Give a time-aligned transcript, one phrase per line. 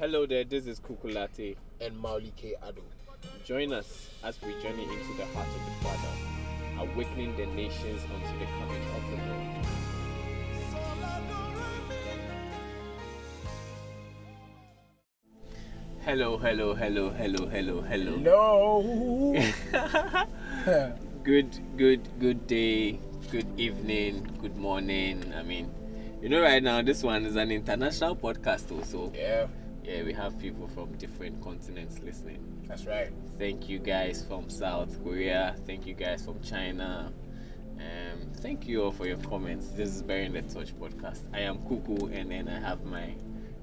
[0.00, 1.56] Hello there, this is Kukulate.
[1.80, 2.54] and Mauli K.
[2.62, 2.82] Ado.
[3.44, 6.14] Join us as we journey into the heart of the Father,
[6.92, 9.66] awakening the nations unto the coming of the Lord.
[16.00, 18.16] Hello, hello, hello, hello, hello, hello.
[18.16, 19.34] Hello.
[21.22, 22.98] Good, good, good day,
[23.30, 25.34] good evening, good morning.
[25.36, 25.70] I mean,
[26.22, 29.12] you know, right now, this one is an international podcast, also.
[29.14, 29.46] yeah,
[29.84, 32.38] Yeah, we have people from different continents listening.
[32.68, 33.10] that's right.
[33.38, 35.56] Thank you guys from South Korea.
[35.66, 37.12] Thank you guys from China.
[37.78, 39.68] Um, thank you all for your comments.
[39.68, 41.20] This is Bearing the Touch podcast.
[41.32, 43.14] I am Kuku, and then I have my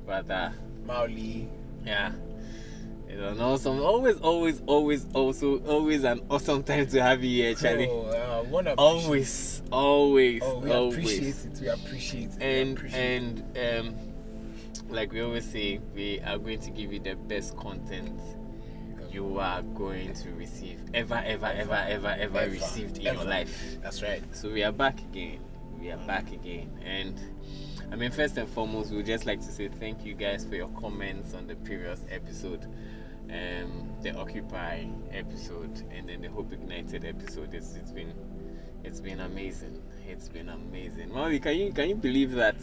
[0.05, 0.53] brother.
[0.85, 1.47] Mauli.
[1.85, 2.11] Yeah,
[3.07, 3.79] it's an awesome.
[3.81, 7.87] Always, always, always, also, always an awesome time to have you here, Charlie.
[7.89, 8.07] Oh,
[8.51, 10.93] uh, Always, always, Oh, we always.
[10.97, 11.59] appreciate it.
[11.61, 12.41] We appreciate it.
[12.41, 12.99] and appreciate
[13.57, 13.95] and um
[14.89, 18.19] like we always say we are going to give you the best content
[19.11, 23.17] you are going to receive ever ever ever ever ever, Ever, received in ever.
[23.17, 23.77] your life.
[23.81, 24.21] That's right.
[24.35, 25.39] so we are back again.
[25.79, 26.69] We are back again.
[26.83, 27.19] And
[27.91, 30.55] i mean first and foremost we would just like to say thank you guys for
[30.55, 32.65] your comments on the previous episode
[33.31, 37.53] um the occupy episode and then the hope ignited episode.
[37.53, 38.13] It's, it's been
[38.83, 39.81] it's been amazing.
[40.07, 41.11] It's been amazing.
[41.13, 42.55] Molly, can you can you believe that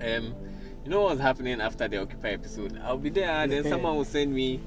[0.00, 0.34] um
[0.84, 4.04] you know what's happening after the occupy episode i'll be there and then someone will
[4.04, 4.60] send me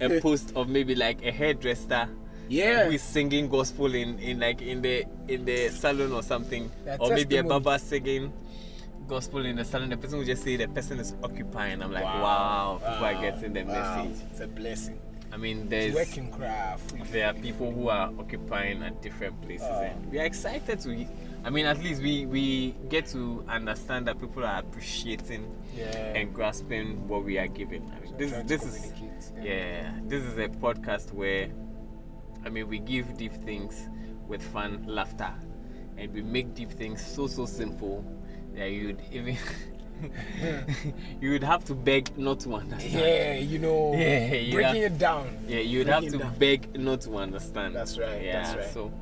[0.00, 2.08] a post of maybe like a hairdresser
[2.48, 2.84] Yeah.
[2.86, 7.10] who is singing gospel in, in like in the in the salon or something, or
[7.10, 8.32] maybe a baba singing
[9.06, 9.88] gospel in the salon.
[9.90, 11.80] The person will just say the person is occupying.
[11.82, 12.92] I'm like, wow, Wow.
[12.92, 14.04] people are getting the Wow.
[14.04, 14.26] message.
[14.30, 14.98] It's a blessing.
[15.32, 16.92] I mean, It's there's working craft.
[17.12, 19.88] there are people who are occupying at different places, Ah.
[19.94, 21.06] and we are excited to.
[21.44, 25.44] I mean, at least we we get to understand that people are appreciating
[25.76, 25.86] Yeah.
[26.14, 27.90] and grasping what we are giving.
[27.96, 31.48] I mean, this this is communicate, yeah, this is a podcast where
[32.44, 33.88] I mean we give deep things
[34.28, 35.32] with fun laughter,
[35.98, 38.04] and we make deep things so so simple
[38.54, 39.36] that you'd even
[41.20, 42.92] you would have to beg not to understand.
[42.94, 45.36] Yeah, you know, Yeah, breaking have- it down.
[45.48, 46.34] Yeah, you'd have to down.
[46.38, 47.74] beg not to understand.
[47.74, 48.74] That's right, Yeah, that's right.
[48.74, 48.92] so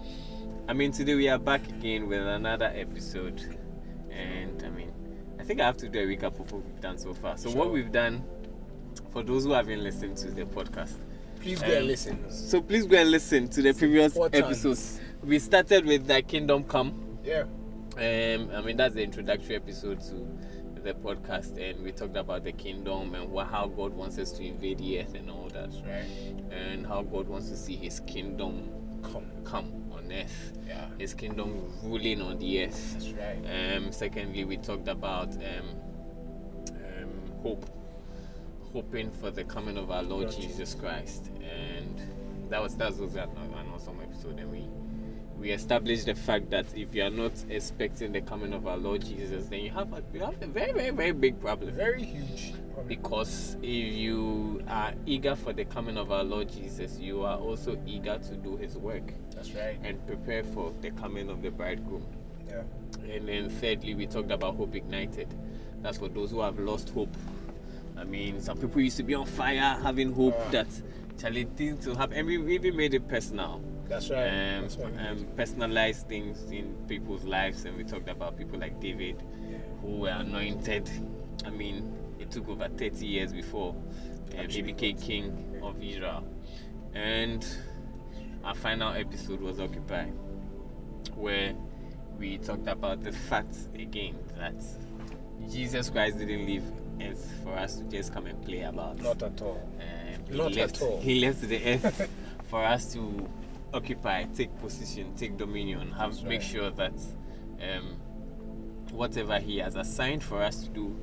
[0.71, 3.59] I mean today we are back again with another episode,
[4.09, 4.93] and I mean
[5.41, 7.37] I think I have to do a recap of what we've done so far.
[7.37, 8.23] So what we've done
[9.13, 10.93] for those who haven't listened to the podcast.
[11.41, 12.31] Please go Um, and listen.
[12.31, 14.45] So please go and listen to the previous important.
[14.45, 15.01] episodes.
[15.25, 17.19] We started with the Kingdom Come.
[17.25, 17.47] Yeah.
[17.97, 22.53] Um, I mean that's the introductory episode to the podcast, and we talked about the
[22.53, 26.53] kingdom and what, how God wants us to invade the earth and all that, right.
[26.53, 28.71] and how God wants to see His kingdom
[29.03, 29.27] Come.
[29.45, 30.87] come on earth, Yeah.
[30.99, 32.93] His kingdom ruling on the earth.
[32.95, 33.77] That's right.
[33.77, 35.69] Um, secondly, we talked about um,
[36.69, 37.11] um,
[37.43, 37.67] hope,
[38.73, 42.01] hoping for the coming of our Lord Lord Jesus Christ, and
[42.51, 44.39] that was that was an, an awesome episode.
[44.39, 44.69] And we
[45.41, 49.05] we established the fact that if you are not expecting the coming of our Lord
[49.05, 51.73] Jesus, then you have a, you have a very very very big problem.
[51.75, 52.53] Very huge.
[52.75, 52.89] problem.
[52.89, 57.79] Because if you are eager for the coming of our Lord Jesus, you are also
[57.87, 59.79] eager to do His work That's right.
[59.83, 62.07] and prepare for the coming of the bridegroom.
[62.49, 62.63] Yeah.
[63.11, 65.35] And then thirdly, we talked about Hope Ignited.
[65.83, 67.15] That's for those who have lost hope.
[67.97, 70.51] I mean, some people used to be on fire, having hope Ah.
[70.51, 70.67] that
[71.19, 72.17] Charlie things will happen.
[72.19, 73.63] And we we even made it personal.
[73.91, 74.29] That's right.
[74.29, 77.65] Um, That's um, personalized things in people's lives.
[77.65, 79.21] And we talked about people like David
[79.83, 80.89] who were anointed.
[81.45, 83.75] I mean, it took over 30 years before
[84.39, 86.25] uh, he became king of Israel.
[86.95, 87.45] And
[88.45, 90.07] our final episode was Occupy,
[91.17, 91.55] where
[92.17, 94.55] we talked about the fact again that
[95.51, 96.63] Jesus Christ didn't leave
[97.03, 99.01] earth for us to just come and play about.
[99.03, 99.69] Not at all.
[99.81, 101.01] Um, Not left, at all.
[101.01, 102.09] He left the earth
[102.49, 103.29] for us to
[103.73, 106.95] occupy, take position, take dominion, have That's make sure that
[107.61, 107.97] um,
[108.93, 110.97] whatever He has assigned for us to do,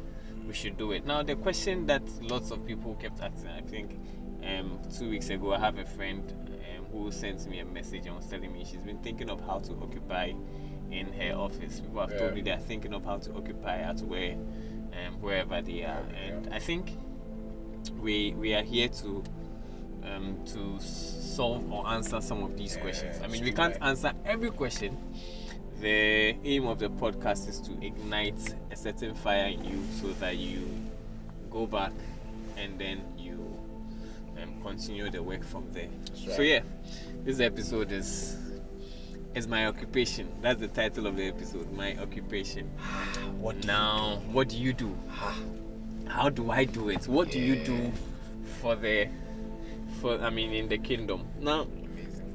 [0.48, 1.06] we should do it.
[1.06, 4.00] Now, the question that lots of people kept asking, I think
[4.44, 8.16] um, two weeks ago, I have a friend um, who sent me a message and
[8.16, 10.34] was telling me she's been thinking of how to occupy
[10.92, 11.82] in her office.
[11.82, 15.84] People have told me they're thinking of how to occupy at where, um, wherever they
[15.84, 16.56] are, Yeah, and yeah.
[16.56, 16.98] I think
[18.02, 19.24] we we are here to
[20.16, 23.22] um, to solve or answer some of these Yeah, questions.
[23.24, 23.90] I mean, we can't right.
[23.90, 24.98] answer every question.
[25.80, 30.38] The aim of the podcast is to ignite a certain fire in you so that
[30.38, 30.68] you
[31.52, 31.92] go back
[32.58, 33.38] and then you
[34.42, 35.88] um, continue the work from there.
[36.06, 36.62] That's So yeah,
[37.24, 38.38] this episode is
[39.36, 40.28] is my occupation.
[40.42, 41.72] That's the title of the episode.
[41.72, 42.70] My occupation.
[43.38, 44.98] What Now, what do you do?
[46.08, 47.08] How do I do it?
[47.08, 47.92] What do you do
[48.62, 49.08] for the
[49.98, 51.28] for I mean in the kingdom?
[51.40, 52.34] Now Amazing.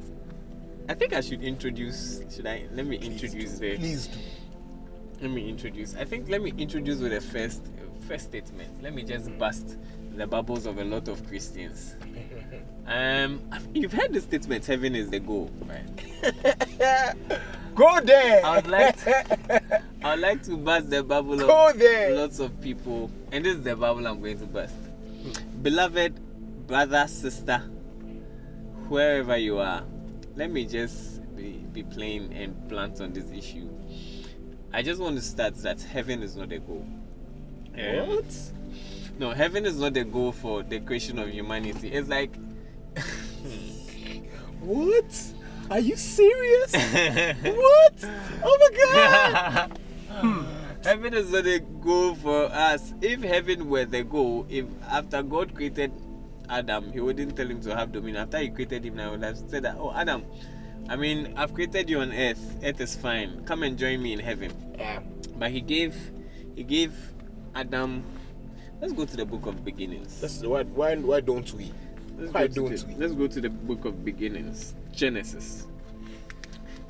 [0.89, 4.19] I think I should introduce should I let me introduce the Please do.
[5.23, 7.63] let me introduce I think let me introduce with the first
[8.09, 8.83] first statement.
[8.83, 9.77] Let me just bust
[10.17, 11.97] the bubbles of a lot of Christians.
[12.85, 13.41] Um
[13.75, 15.87] you've heard the statement heaven is the goal, right?
[17.77, 18.45] Go there.
[18.45, 22.13] I would like to, I would like to bust the bubble Go of there.
[22.17, 24.75] lots of people, and this is the bubble I'm going to bust.
[25.63, 26.19] Beloved
[26.67, 27.59] brother, sister,
[28.89, 29.85] wherever you are,
[30.37, 33.69] let me just be, be plain and blunt on this issue.
[34.73, 36.87] I just want to start that heaven is not a goal.
[37.77, 38.53] Um, What?
[39.19, 41.89] No, heaven is not a goal for the creation of humanity.
[41.93, 42.35] It's like
[44.61, 45.23] What?
[45.71, 46.73] Are you serious?
[46.73, 47.95] what?
[48.45, 49.79] Oh my god.
[50.85, 52.95] heaven is not a goal for us.
[53.01, 55.93] If heaven were the goal, if after God created
[56.53, 58.23] Adam, he wouldn't tell him to have dominion.
[58.23, 60.25] After he created him, I would have said that, oh Adam,
[60.89, 62.57] I mean, I've created you on earth.
[62.63, 63.45] Earth is fine.
[63.45, 64.53] Come and join me in heaven.
[64.79, 65.01] Yeah.
[65.39, 65.95] But he gave,
[66.55, 66.93] he gave
[67.55, 68.05] Adam.
[68.81, 70.21] Let's go to the book of beginnings.
[70.21, 71.73] That's why why why don't we?
[72.19, 72.95] Let's Why don't to we?
[72.97, 75.67] let's go to the book of beginnings, Genesis.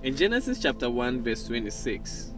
[0.02, 2.31] In Genesis chapter 1, verse 26,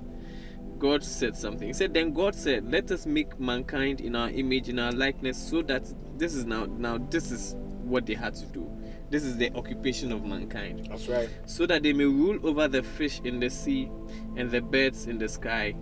[0.85, 1.67] God said something.
[1.67, 5.39] He said, Then God said, Let us make mankind in our image, in our likeness,
[5.39, 7.55] so that this is now now this is
[7.85, 8.71] what they had to do.
[9.09, 10.89] This is the occupation of mankind.
[10.91, 11.31] That's right.
[11.47, 13.91] So that they may rule over the fish in the sea
[14.37, 15.75] and the birds in the sky,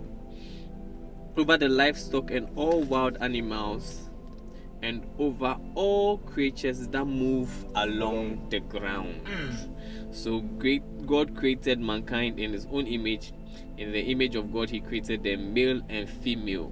[1.35, 4.09] over the livestock and all wild animals,
[4.81, 9.25] and over all creatures that move along the ground.
[9.25, 10.15] Mm.
[10.15, 13.33] So great God created mankind in his own image.
[13.83, 16.71] In the image of God, he created them male and female.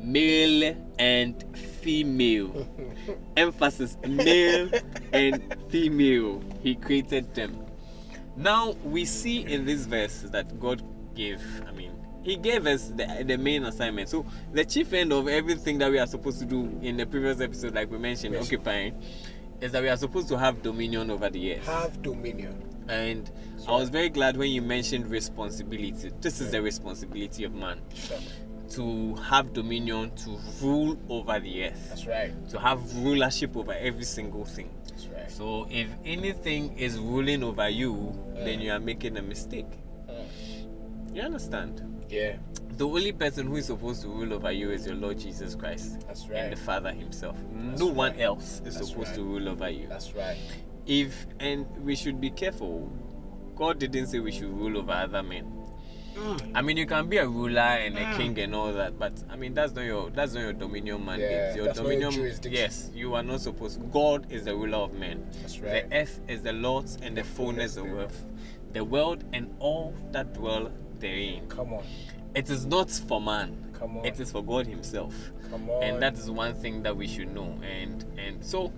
[0.00, 2.64] Male and female.
[3.36, 4.70] Emphasis male
[5.12, 6.40] and female.
[6.62, 7.58] He created them.
[8.36, 10.80] Now we see in this verse that God
[11.16, 11.90] gave, I mean,
[12.22, 14.08] He gave us the, the main assignment.
[14.08, 17.40] So the chief end of everything that we are supposed to do in the previous
[17.40, 18.46] episode, like we mentioned, Yes.
[18.46, 19.02] occupying,
[19.60, 21.66] is that we are supposed to have dominion over the earth.
[21.66, 22.62] Have dominion.
[22.88, 23.30] And
[23.66, 26.10] I was very glad when you mentioned responsibility.
[26.20, 28.18] This is the responsibility of man Sure.
[28.70, 32.48] to have dominion, to rule over the earth, That's right.
[32.50, 34.70] to have rulership over every single thing.
[34.88, 35.30] That's right.
[35.30, 39.66] So if anything is ruling over you, then you are making a mistake.
[40.08, 41.14] Mm.
[41.14, 41.82] You understand?
[42.08, 42.36] Yeah.
[42.76, 46.00] The only person who is supposed to rule over you is your Lord Jesus Christ
[46.06, 47.36] That's and the Father Himself.
[47.52, 49.16] That's no one else is That's supposed right.
[49.16, 49.88] to rule over you.
[49.88, 50.36] That's right.
[50.88, 52.90] If and we should be careful.
[53.54, 55.58] God didn't say we should rule over other men.
[56.18, 56.52] Mm.
[56.54, 58.16] I mean, you can be a ruler and a mm.
[58.16, 61.30] king and all that, but I mean that's not your that's not your dominion mandate.
[61.30, 63.80] Yeah, your that's not your dominion, yes, you are not supposed.
[63.92, 65.24] God is the ruler of men.
[65.40, 65.88] That's right.
[65.88, 68.24] The earth is the Lord's and the fullness of earth,
[68.72, 71.46] the world and all that dwell therein.
[71.48, 71.84] Come on.
[72.34, 73.72] It is not for man.
[73.78, 74.04] Come on.
[74.04, 75.14] It is for God Himself,
[75.50, 75.82] Come on.
[75.82, 77.58] and that is one thing that we should know.
[77.62, 78.72] And and so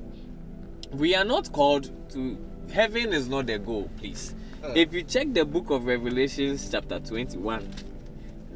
[0.92, 2.38] we are not called to
[2.72, 3.88] heaven is not the goal.
[3.98, 4.76] Please, Mm.
[4.76, 7.66] if you check the book of Revelations chapter twenty-one,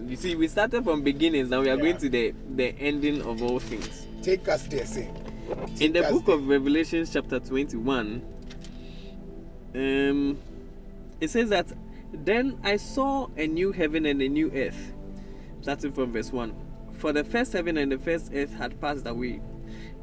[0.07, 1.49] you see we started from beginnings.
[1.51, 1.83] Now we are Yeah.
[1.83, 4.07] going to the the ending of all things.
[4.23, 5.09] take us there, say.
[5.81, 6.35] in the book there.
[6.37, 8.23] of Revelations chapter 21,
[9.75, 10.39] um,
[11.21, 11.67] it says that
[12.13, 14.93] then I saw a new heaven and a new earth,
[15.61, 16.55] starting from verse 1.
[16.99, 19.41] For the first heaven and the first earth had passed away,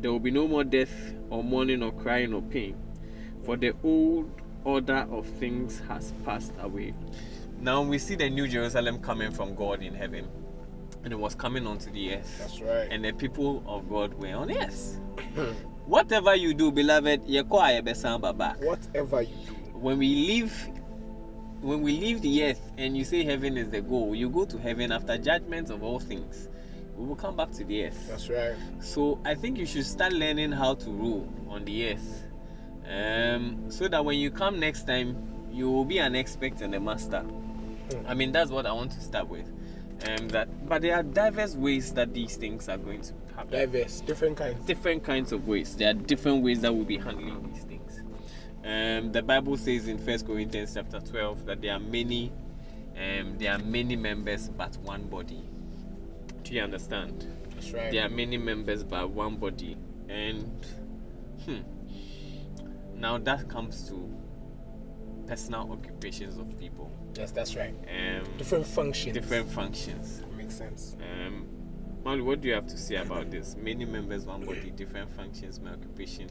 [0.00, 0.90] There will be no more death,
[1.28, 2.74] or mourning, or crying, or pain,
[3.44, 4.30] for the old
[4.64, 6.94] order of things has passed away.
[7.60, 10.26] Now we see the new Jerusalem coming from God in heaven,
[11.04, 12.88] and it was coming onto the earth That's right.
[12.90, 14.98] and the people of God were on earth.
[15.86, 18.64] Whatever you do, beloved, yɛkɔ a yɛbɛsan.
[18.64, 19.52] Whatever you do.
[19.78, 20.68] When we leave,
[21.60, 24.56] when we leave the earth and you say heaven is the goal, you go to
[24.58, 26.48] heaven after judgment of all things.
[27.00, 28.08] We will come back to the earth.
[28.10, 28.54] That's right.
[28.80, 32.24] So I think you should start learning how to rule on the earth,
[32.86, 35.16] um, so that when you come next time,
[35.50, 37.24] you will be an expert and a master.
[38.06, 39.46] I mean, that's what I want to start with.
[40.06, 43.50] Um, that, but there are diverse ways that these things are going to happen.
[43.50, 44.62] Diverse, different kinds.
[44.66, 45.74] different kinds of ways.
[45.76, 48.02] There are different ways that we'll be handling these things.
[48.62, 52.30] Um, the Bible says in First Corinthians chapter 12 that there are many,
[52.94, 55.49] um, there are many members but one body.
[56.50, 57.26] You understand?
[57.54, 57.92] That's right.
[57.92, 59.76] There are many members but one body,
[60.08, 60.66] and
[61.44, 61.58] hmm,
[62.96, 64.12] now that comes to
[65.26, 67.74] personal occupations of people, Yes, that's right.
[67.88, 69.14] um, Different functions.
[69.14, 70.22] different functions.
[70.36, 70.96] Makes sense.
[71.00, 71.46] Um,
[72.04, 73.54] Molly, what do you have to say about this?
[73.56, 76.28] Many members, one body, different functions, my occupation.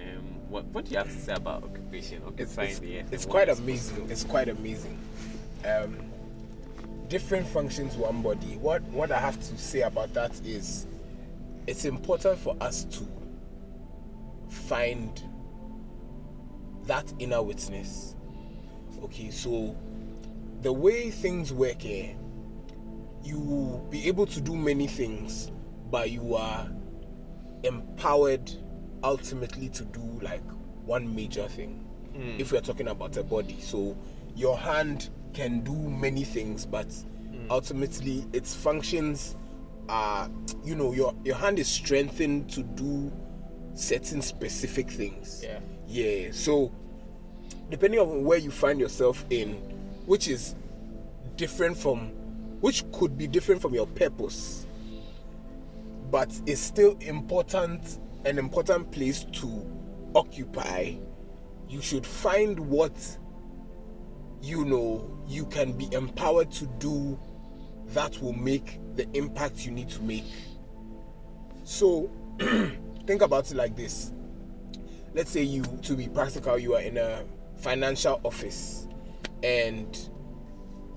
[0.00, 3.12] Um, what what do you have to say about occupation, It's, occupying it's, the earth?
[3.12, 4.10] it's quite amazing.
[4.10, 4.98] It's quite amazing.
[5.64, 5.96] Um,
[7.08, 8.56] different functions, one body.
[8.56, 10.86] What what I have to say about that is,
[11.66, 13.06] it's important for us to
[14.48, 15.22] find
[16.86, 18.14] that inner witness.
[19.02, 19.76] Okay, so
[20.62, 22.14] the way things work here,
[23.22, 25.50] you will be able to do many things,
[25.90, 26.68] but you are
[27.64, 28.50] empowered
[29.02, 30.42] ultimately to do like
[30.84, 31.84] one major thing.
[32.14, 32.36] Hmm.
[32.38, 33.96] If we are talking about a body, so
[34.36, 37.50] your hand can do many things, but hmm.
[37.50, 39.36] ultimately its functions
[39.88, 40.30] are,
[40.64, 43.12] you know, your your hand is strengthened to do
[43.74, 45.44] certain specific things.
[45.44, 45.58] Yeah.
[45.86, 46.28] Yeah.
[46.32, 46.72] So
[47.70, 49.54] depending on where you find yourself in,
[50.06, 50.54] which is
[51.36, 52.08] different from,
[52.60, 54.66] which could be different from your purpose,
[56.10, 59.66] but is still important, an important place to
[60.14, 60.94] occupy.
[61.68, 62.94] You should find what
[64.44, 67.18] you know you can be empowered to do
[67.88, 70.24] that will make the impact you need to make.
[71.64, 72.10] So
[73.06, 74.12] think about it like this
[75.14, 77.24] let's say you to be practical you are in a
[77.56, 78.88] financial office
[79.44, 80.10] and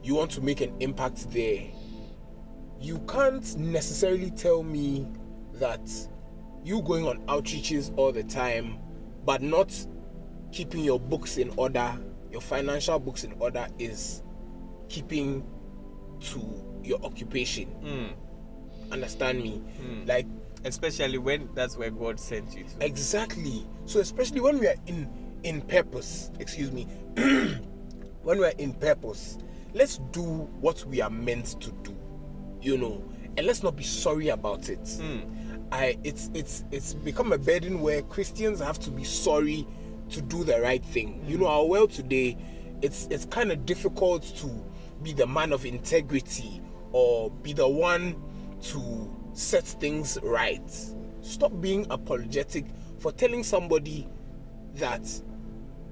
[0.03, 1.63] you want to make an impact there
[2.81, 5.07] you can't necessarily tell me
[5.53, 5.79] that
[6.63, 8.79] you going on outreaches all the time
[9.23, 9.71] but not
[10.51, 11.95] keeping your books in order
[12.38, 14.22] your financial books in order is
[14.89, 15.44] keeping
[16.20, 16.39] to
[16.84, 18.94] your occupation Hmm.
[18.94, 19.60] understand me
[20.06, 20.27] like
[20.63, 22.84] Especially when that's where God sent you to.
[22.86, 23.65] Exactly.
[23.86, 25.08] So especially when we are in
[25.44, 26.86] in purpose, excuse me,
[28.24, 29.38] when we are in purpose,
[29.75, 30.24] let's do
[30.60, 31.96] what we are meant to do.
[32.60, 33.03] You know,
[33.38, 34.89] and let's not be sorry about it.
[35.72, 39.67] I it's it's it's become a burden where Christians have to be sorry
[40.09, 41.23] to do the right thing.
[41.27, 42.37] You know, our world today,
[42.81, 44.49] it's it's kind of difficult to
[45.03, 46.61] be the man of integrity
[46.91, 48.15] or be the one
[48.61, 50.71] to set things right.
[51.21, 52.65] Stop being apologetic
[52.99, 54.07] for telling somebody
[54.75, 55.21] that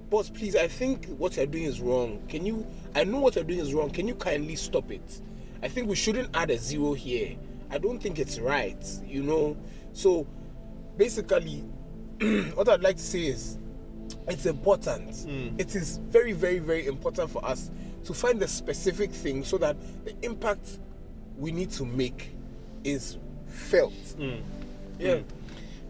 [0.10, 2.22] boss please i think what you're doing is wrong.
[2.28, 3.90] Can you i know what you're doing is wrong.
[3.90, 5.22] Can you kindly stop it?
[5.62, 7.36] I think we shouldn't add a zero here.
[7.72, 9.58] I don't think it's right you know?
[9.94, 10.28] So
[10.98, 11.64] basically
[12.54, 13.58] what i'd like to say is
[14.28, 15.26] it's important
[15.60, 17.70] it is very very very important for us
[18.04, 20.80] to find the specific thing so that the impact
[21.38, 22.32] we need to make
[22.84, 23.94] is felt
[25.00, 25.20] yeah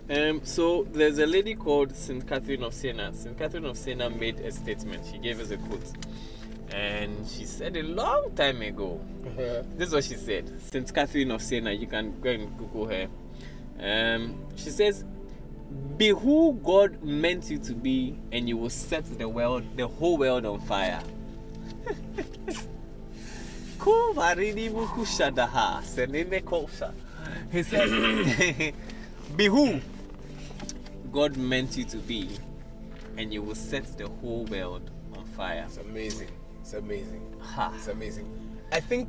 [0.07, 3.11] Um, so there's a lady called Saint Catherine of Siena.
[3.11, 5.03] Saint Catherine of Siena made a statement.
[5.11, 5.91] She gave us a quote,
[6.71, 9.01] and she said a long time ago.
[9.25, 9.63] Uh-huh.
[9.75, 10.61] This is what she said.
[10.61, 11.71] Saint Catherine of Siena.
[11.71, 13.07] You can go and Google her.
[13.79, 15.03] Um, she says,
[15.97, 20.17] "Be who God meant you to be, and you will set the world, the whole
[20.17, 21.01] world on fire."
[27.51, 28.73] He said,
[29.35, 29.79] Be who
[31.11, 32.29] God meant you to be,
[33.17, 35.63] and you will set the whole world on fire.
[35.67, 36.29] it's amazing
[36.61, 37.71] it's amazing Ha.
[37.75, 38.27] It's amazing.
[38.71, 39.07] I think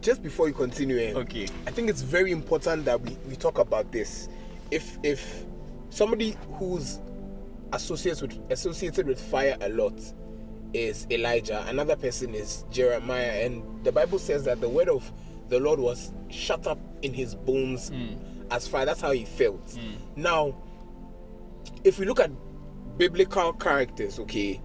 [0.00, 1.46] just before you continue, eh, Okay.
[1.66, 4.28] I think it's very important that we, we talk about this.
[4.70, 5.44] If if
[5.98, 7.00] somebody who's
[7.72, 10.00] associated with associated with fire a lot
[10.72, 15.10] is Elijah, another person is Jeremiah, and the Bible says that the word of
[15.48, 18.14] the Lord was shut up in his bones hmm.
[18.50, 18.84] as fire.
[18.84, 19.70] That's how he felt.
[19.70, 19.94] Hmm.
[20.14, 20.54] Now,
[21.84, 22.30] if we look at
[22.96, 24.60] biblical characters, okay,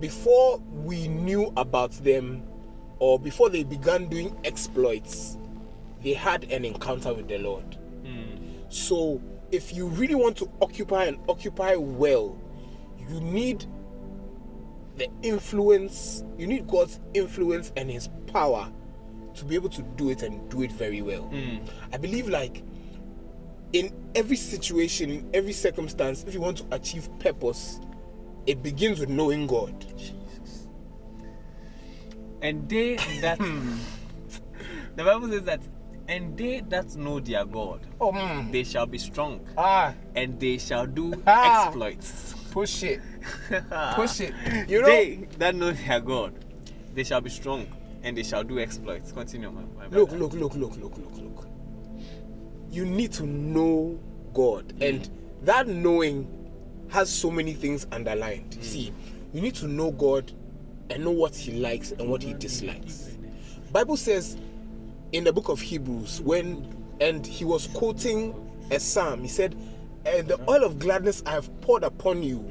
[0.00, 2.42] before we knew about them
[2.98, 5.38] or before they began doing exploits,
[6.02, 7.78] they had an encounter with the Lord.
[8.04, 8.58] Hmm.
[8.68, 9.22] So,
[9.54, 12.36] if you really want to occupy and occupy well,
[13.08, 13.64] you need
[14.96, 18.70] the influence, you need God's influence and His power
[19.34, 21.24] to be able to do it and do it very well.
[21.24, 21.58] Hmm.
[21.92, 22.62] I believe, like,
[23.72, 27.80] in every situation, in every circumstance, if you want to achieve purpose,
[28.46, 29.84] it begins with knowing God.
[32.42, 33.76] And they that hmm.
[34.96, 35.62] the Bible says that
[36.06, 38.52] And they that know their God, Oh, mm.
[38.52, 41.66] they shall be strong, ah, and they shall do Ah.
[41.66, 42.34] exploits.
[42.50, 43.00] push it,
[43.94, 44.34] push it.
[44.68, 46.34] You know, they that know their God,
[46.94, 47.66] they shall be strong,
[48.02, 49.12] and they shall do exploits.
[49.12, 50.18] Continue, my, my look, brother.
[50.24, 51.46] look, look, look, look, look, look.
[52.70, 53.98] You need to know
[54.34, 55.08] God, and
[55.42, 56.28] that knowing
[56.90, 58.58] has so many things underlined.
[58.60, 58.92] See,
[59.32, 60.30] you need to know God
[60.90, 63.16] and know what He likes and what He dislikes.
[63.72, 64.36] Bible says
[65.14, 68.34] in the book of Hebrews when and he was quoting
[68.70, 69.22] a psalm.
[69.22, 69.54] He said,
[70.04, 72.44] "And the oil of gladness I have poured upon you,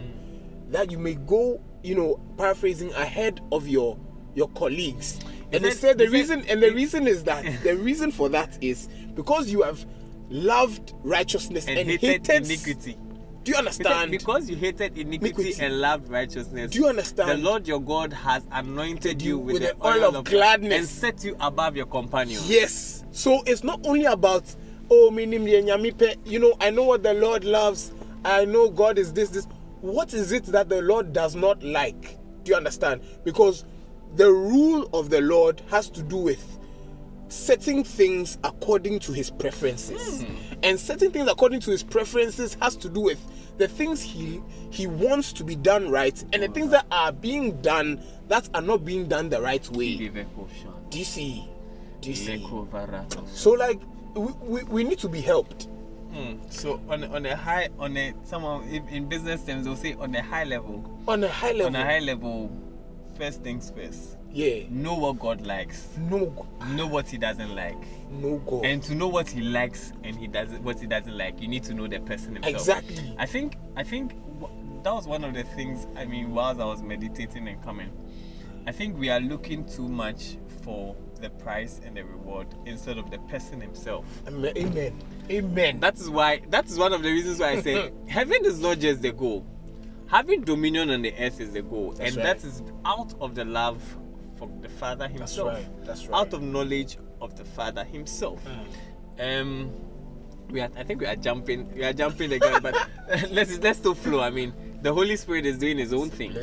[0.70, 3.98] that you may go, you know, paraphrasing ahead of your
[4.34, 5.20] your colleagues."
[5.52, 8.88] And they said- the reason, and the reason is that the reason for that is
[9.14, 9.86] because you have
[10.30, 12.98] loved righteousness and, and hated, iniquity.
[13.44, 14.12] Do you understand?
[14.12, 15.56] because you hated iniquity, Iniquity.
[15.66, 16.72] and loved righteousness.
[16.72, 17.30] Do you understand?
[17.30, 20.80] The Lord your God has anointed you with, the oil of gladness.
[20.80, 22.50] and set you above your companions.
[22.50, 23.04] Yes.
[23.12, 24.44] So it's not only about
[24.90, 27.92] oh minim ye nyame you know, I know what the Lord loves.
[28.26, 29.48] I know God is this this.
[29.82, 32.18] What is it that the Lord does not like?
[32.44, 33.02] Do you understand?
[33.26, 33.66] Because
[34.16, 36.60] the rule of the Lord has to do with
[37.28, 40.24] setting things according to his preferences.
[40.24, 40.53] Hmm.
[40.64, 43.20] And setting things according to his preferences has to do with
[43.58, 44.42] the things he
[44.72, 48.62] he wants to be done right and the things that are being done that are
[48.62, 49.98] not being done the right way.
[50.90, 51.48] Do you see?
[52.02, 52.44] Do you see?
[53.34, 53.80] So like
[54.16, 55.68] we, we, we need to be helped.
[56.12, 56.36] Hmm.
[56.50, 60.14] So on a- on a high on a someone in business terms they'll say on
[60.16, 61.68] a high level On a high level.
[61.68, 62.52] on a high level
[63.18, 64.64] first things first yeah.
[64.70, 67.78] know what God likes No know what he doesn't like
[68.10, 68.66] no God.
[68.66, 71.64] and to know what he likes and he doesn't what he doesn't like you need
[71.64, 73.16] to know the person himself Exactly.
[73.18, 74.14] i think i think
[74.84, 77.90] that was one of the things i mean whilst i was meditating and coming
[78.68, 83.10] i think we are looking too much for the price and the reward instead of
[83.12, 84.54] the person himself Amen.
[84.58, 85.02] Amen.
[85.30, 85.80] Amen.
[85.80, 88.80] that is why that is one of the reasons why i say heaven is not
[88.80, 89.46] just the goal
[90.08, 92.40] having dominion on the earth is the goal That's and right.
[92.40, 93.82] that is out of the love
[94.62, 95.86] the father himself right.
[95.86, 96.20] That's right.
[96.20, 98.42] out of knowledge of the father himself
[99.20, 99.72] um
[100.50, 102.76] we are i think we are jumping we are jumping again but
[103.32, 106.36] let's let's still flow i mean the holy spirit is doing his own thing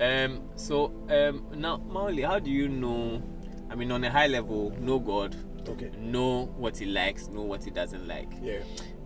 [0.00, 3.22] um so um now Mauli, how do you know
[3.70, 5.34] i mean on a high level know god
[5.68, 5.90] Okay.
[5.98, 8.58] know what he likes know what he doesn't like Yeah.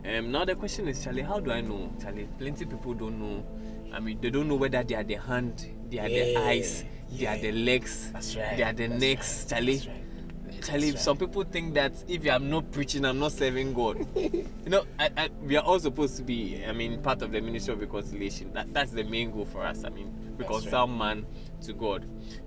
[0.05, 1.91] um, now the question is, Charlie, how do I know?
[2.03, 3.47] Charlie, plenty people don't know.
[3.95, 6.35] I mean, they don't know whether they are the hand, they are the
[7.13, 9.43] Yeah, they are the legs, That's right, they are the that's necks.
[9.43, 10.91] right, Charlie, right, Charlie.
[10.93, 14.07] that's Some people think that if I'm not preaching, I'm not serving God.
[14.17, 16.65] you know, I, I, we are all supposed to be.
[16.67, 18.53] I mean, part of the ministry of reconciliation.
[18.53, 19.85] That, that's the main goal for us.
[19.85, 21.27] I mean, reconcile man
[21.63, 22.05] to God.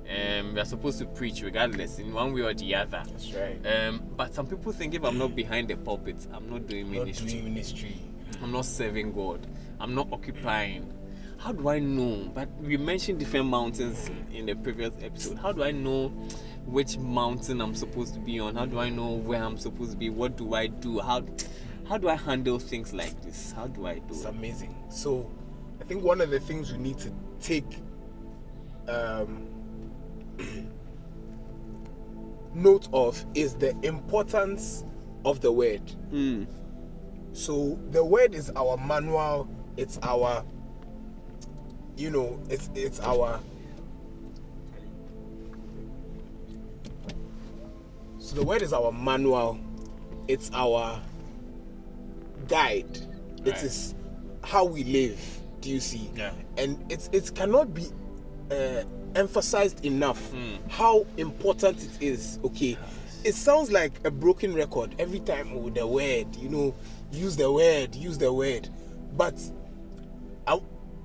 [0.10, 3.04] Um, we are supposed to preach regardless, in one way or the other.
[3.06, 3.60] That's right.
[3.66, 7.02] Um, but some people think if I'm not behind the pulpit, I'm not doing Not
[7.06, 7.28] ministry.
[7.32, 7.96] doing ministry.
[8.42, 9.46] I'm not serving God.
[9.80, 10.92] I'm not occupying.
[11.44, 12.32] How do I know?
[12.34, 15.38] But we mentioned different mountains in the previous episode.
[15.38, 16.08] How do I know
[16.66, 18.56] which mountain I'm supposed to be on?
[18.56, 20.10] How do I know where I'm supposed to be?
[20.10, 21.00] What do I do?
[21.02, 21.22] How
[21.86, 23.52] how do I handle things like this?
[23.52, 24.30] How do I do It's it?
[24.30, 24.74] amazing.
[24.90, 25.30] So,
[25.82, 27.78] I think one of the things we need to take
[28.88, 29.46] um,
[32.54, 34.86] note of is the importance
[35.26, 35.82] of the word.
[36.10, 36.48] Mm.
[37.34, 39.50] So, the word is our manual.
[39.76, 40.46] It's our,
[41.98, 43.40] you know, it's it's our.
[48.20, 49.60] So the word is our manual.
[50.28, 51.00] It's our
[52.48, 52.98] guide.
[53.46, 53.64] It Right.
[53.64, 53.94] is
[54.44, 55.20] how we live.
[55.62, 56.10] Do you see?
[56.16, 56.32] Yeah.
[56.58, 57.88] And it's it cannot be
[58.52, 58.84] uh,
[59.16, 60.58] emphasized enough Mm.
[60.70, 62.40] how important it is.
[62.46, 62.78] Okay,
[63.24, 66.28] it sounds like a broken record every time with the word.
[66.36, 66.76] You know,
[67.12, 68.70] use the word, use the word,
[69.18, 69.36] but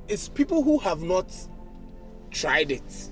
[0.08, 1.34] it's people who have not
[2.30, 3.10] tried it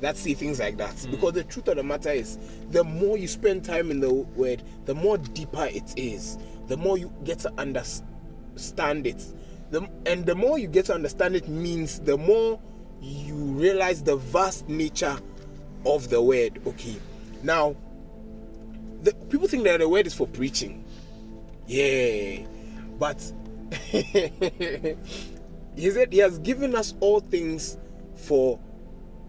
[0.00, 0.94] that see things like that.
[0.94, 1.10] Hmm.
[1.12, 2.38] Because the truth of the matter is,
[2.70, 6.38] the more you spend time in the word, the more deeper it is.
[6.66, 9.24] The more you get to understand it.
[9.70, 12.60] The, and the more you get to understand it means the more
[13.00, 15.18] you realize the vast nature
[15.84, 16.60] of the word.
[16.66, 16.96] Okay.
[17.42, 17.76] Now,
[19.02, 20.84] the, people think that the word is for preaching.
[21.66, 22.46] Yeah.
[22.98, 23.20] But
[25.76, 27.78] he said he has given us all things
[28.16, 28.58] for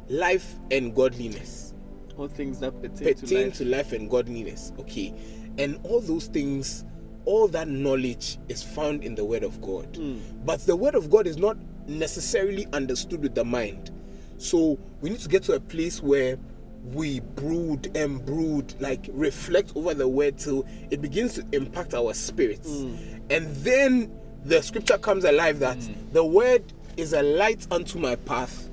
[0.08, 1.74] life and godliness.
[2.18, 3.58] All things that pertain, pertain to life.
[3.58, 5.14] to life and godliness okay.
[5.58, 6.86] And all those things
[7.26, 9.96] all that knowledge is found in the word of god.
[9.96, 10.20] Hmm.
[10.46, 13.92] But the word of god is not necessarily understood with the mind.
[14.38, 16.38] So we need to get to a place where
[16.94, 22.14] we brood and brood, like reflect over the word till it begins to impact our
[22.14, 22.70] spirits.
[22.70, 22.96] Hmm.
[23.30, 24.12] And then
[24.46, 25.94] the scripture comes alive that hmm.
[26.14, 26.64] the word
[26.98, 28.70] is a light unto my path,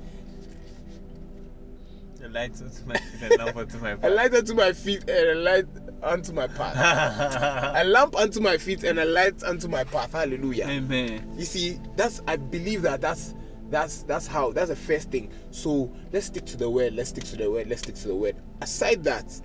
[2.19, 5.29] The light unto my feet and lamp unto my a light unto my feet and
[5.29, 5.65] a light
[6.01, 7.75] unto my path.
[7.75, 10.13] a lamp unto my feet and a light unto my path.
[10.13, 10.67] Hallelujah.
[10.67, 11.33] Amen.
[11.37, 13.35] You see, that's I believe that that's
[13.69, 15.31] that's that's how that's the first thing.
[15.51, 16.93] So let's stick to the word.
[16.93, 17.67] Let's stick to the word.
[17.67, 18.35] Let's stick to the word.
[18.61, 19.41] Aside that,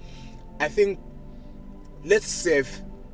[0.61, 1.01] I think
[2.05, 2.69] let's serve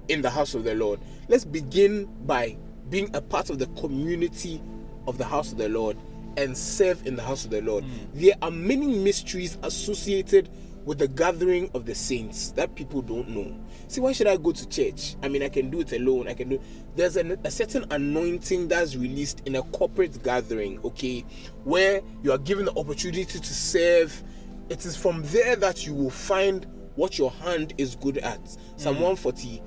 [0.08, 1.00] in the house of the Lord.
[1.28, 2.56] Let's begin by
[2.90, 4.60] being a part of the community
[5.06, 5.96] of the house of the Lord
[6.36, 7.84] and serve in the house of the Lord.
[7.84, 7.90] Hmm.
[8.14, 10.50] There are many mysteries associated
[10.84, 13.56] with the gathering of the saints that people don't know.
[13.88, 15.16] See, why should I go to church?
[15.22, 16.28] I mean, I can do it alone.
[16.28, 16.60] I can do.
[16.94, 21.24] There's an, a certain anointing that's released in a corporate gathering, okay,
[21.64, 24.22] where you are given the opportunity to serve.
[24.68, 26.66] It is from there that you will find
[26.96, 28.40] what your hand is good at.
[28.76, 29.02] Psalm hmm.
[29.02, 29.62] 140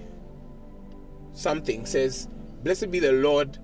[1.33, 2.27] something says,
[2.63, 3.57] Blessed be the Lord,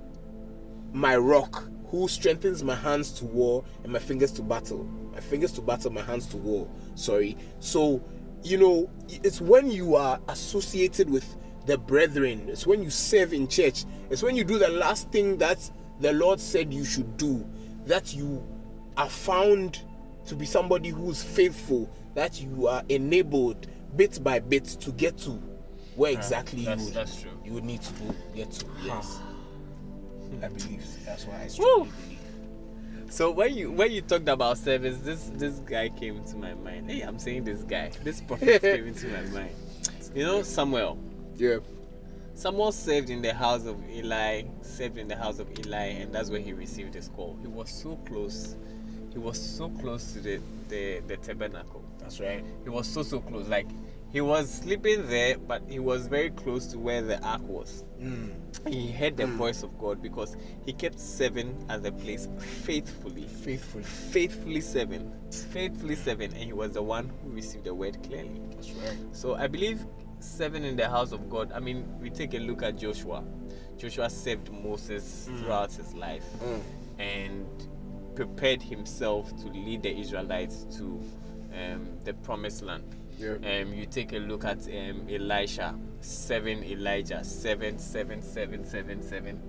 [0.93, 4.83] my rock, who strengthens my hands to war and my fingers to battle.
[5.13, 6.67] My fingers to battle, my hands to war.
[6.95, 7.37] Sorry.
[7.59, 8.03] So,
[8.43, 13.47] you know, it's when you are associated with the brethren, it's when you serve in
[13.47, 17.47] church, it's when you do the last thing that the Lord said you should do,
[17.85, 18.43] that you
[18.97, 19.81] are found
[20.25, 25.41] to be somebody who's faithful, that you are enabled bit by bit to get to
[25.95, 27.31] where exactly you that's- would, that's true.
[27.45, 28.65] you would need to go get to.
[28.83, 29.19] Yes.
[30.41, 31.49] I believe that's why I Woo!
[31.49, 33.11] strongly believe.
[33.13, 36.89] So when you when you talked about service, this this guy came into my mind.
[36.89, 37.91] Hey, I'm saying this guy.
[38.03, 39.51] This prophet came into my mind.
[40.15, 40.97] You know Samuel.
[41.35, 41.57] Yeah.
[42.35, 46.31] Samuel served in the house of Eli, served in the house of Eli, and that's
[46.31, 47.37] where he received his call.
[47.41, 48.55] He was so close.
[49.11, 51.83] He was so close to the, the, the tabernacle.
[51.99, 52.43] That's right.
[52.63, 53.47] He was so so close.
[53.47, 53.67] Like
[54.13, 57.83] he was sleeping there, but he was very close to where the ark was.
[57.99, 58.31] Mm.
[58.69, 63.27] He heard the voice of God because he kept serving at the place faithfully.
[63.27, 63.83] Faithfully.
[63.83, 65.11] Faithfully seven.
[65.51, 66.31] Faithfully seven.
[66.31, 68.39] and he was the one who received the word clearly.
[68.51, 68.97] That's right.
[69.11, 69.83] So I believe
[70.19, 71.51] serving in the house of God.
[71.51, 73.23] I mean, we take a look at Joshua.
[73.77, 76.61] Joshua served Moses throughout his life Mm.
[76.99, 77.67] and
[78.15, 81.01] prepared himself to lead the Israelites to
[81.59, 82.83] um, the promised land.
[83.17, 83.61] Yeah.
[83.61, 89.41] Um, you take a look at um, Elisha, seven Elijah, seven, seven, seven, seven, seven,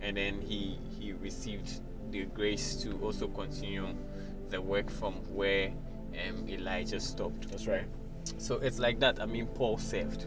[0.00, 3.88] and then he he received the grace to also continue
[4.50, 5.72] the work from where
[6.28, 7.50] um, Elijah stopped.
[7.50, 7.86] That's right.
[8.38, 9.20] So it's like that.
[9.20, 10.26] I mean, Paul served.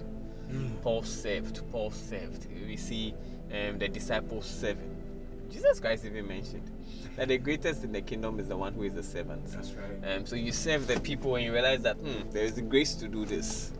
[0.51, 0.81] Mm.
[0.81, 1.61] Paul served.
[1.71, 2.47] Paul served.
[2.65, 3.13] We see
[3.51, 4.95] um, the disciples serving.
[5.49, 6.69] Jesus Christ even mentioned
[7.17, 9.45] that the greatest in the kingdom is the one who is a servant.
[9.47, 10.15] That's right.
[10.15, 12.95] Um, so you serve the people and you realize that hmm, there is a grace
[12.95, 13.73] to do this.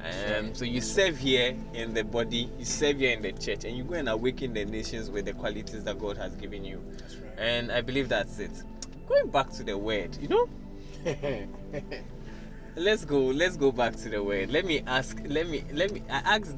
[0.00, 3.76] Um, so you serve here in the body, you serve here in the church, and
[3.76, 6.82] you go and awaken the nations with the qualities that God has given you.
[6.98, 7.38] That's right.
[7.38, 8.52] And I believe that's it.
[9.08, 10.48] Going back to the word, you know,
[12.76, 14.50] let's go let's go back to the word.
[14.50, 16.56] Let me ask let me let me i asked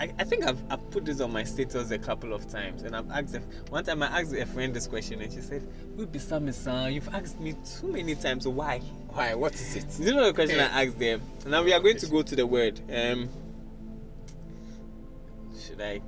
[0.00, 2.96] i, I, think I've, I've put this on my status a couple of times and
[2.96, 6.18] i've asked one time i asked a friend this question and she said we be
[6.18, 6.46] son
[6.92, 8.48] you've asked me too many times.
[8.48, 8.78] Why?
[9.10, 9.34] Why?
[9.34, 9.86] What is it?
[9.98, 11.20] you know the question i asked them.
[11.46, 12.80] Now we are going to go to the word.
[12.92, 13.28] Um
[15.60, 16.00] should i?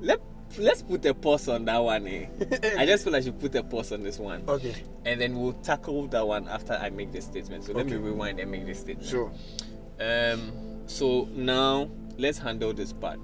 [0.00, 0.20] Let
[0.58, 2.26] let's put a pause on that one eh?
[2.78, 4.74] i just feel i should put a pause on this one Okay.
[5.04, 7.64] and then we'll tackle that one after I make the statement.
[7.64, 9.08] So let me rewind and make the statement.
[9.08, 9.30] Sure.
[10.00, 10.52] Um.
[10.86, 11.88] So now
[12.18, 13.18] let's handle this part.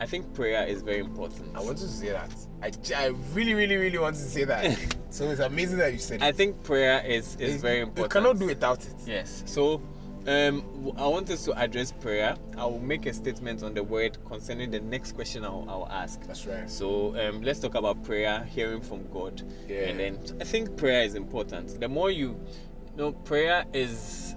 [0.00, 1.54] I think prayer is very important.
[1.56, 2.30] I want to say that.
[2.62, 4.96] I really, really, really want to say that.
[5.10, 6.22] so it's amazing that you said it.
[6.24, 8.12] I think prayer is is It- very important.
[8.14, 8.94] You cannot do without it.
[9.06, 9.42] Yes.
[9.46, 9.80] So,
[10.26, 12.36] um, I want us to address prayer.
[12.56, 16.22] I will make a statement on the word concerning the next question I'll, I'll ask.
[16.26, 16.68] That's right.
[16.70, 19.80] So um, let's talk about prayer, hearing from God, Yeah.
[19.82, 21.78] and then I think prayer is important.
[21.78, 24.34] The more you, you know, prayer is,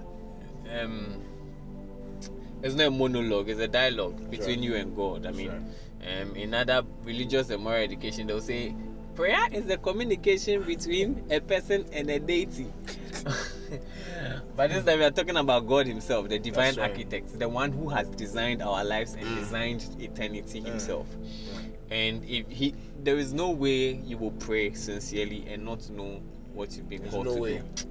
[0.78, 1.22] um,
[2.62, 4.68] it's not a monologue; it's a dialogue between right.
[4.68, 5.20] you and God.
[5.20, 6.22] I That's mean, right.
[6.22, 8.74] um, in other religious and moral education, they'll say
[9.14, 12.66] prayer is the communication between a person and a deity.
[14.56, 16.90] but this time we are talking about God Himself, the divine right.
[16.90, 19.38] architect, the one who has designed our lives and Mm.
[19.38, 20.66] designed eternity Mm.
[20.66, 21.06] Himself.
[21.90, 26.20] And if He, there is no way you will pray sincerely and not know
[26.52, 27.62] what you've been There's called no to way.
[27.74, 27.84] do.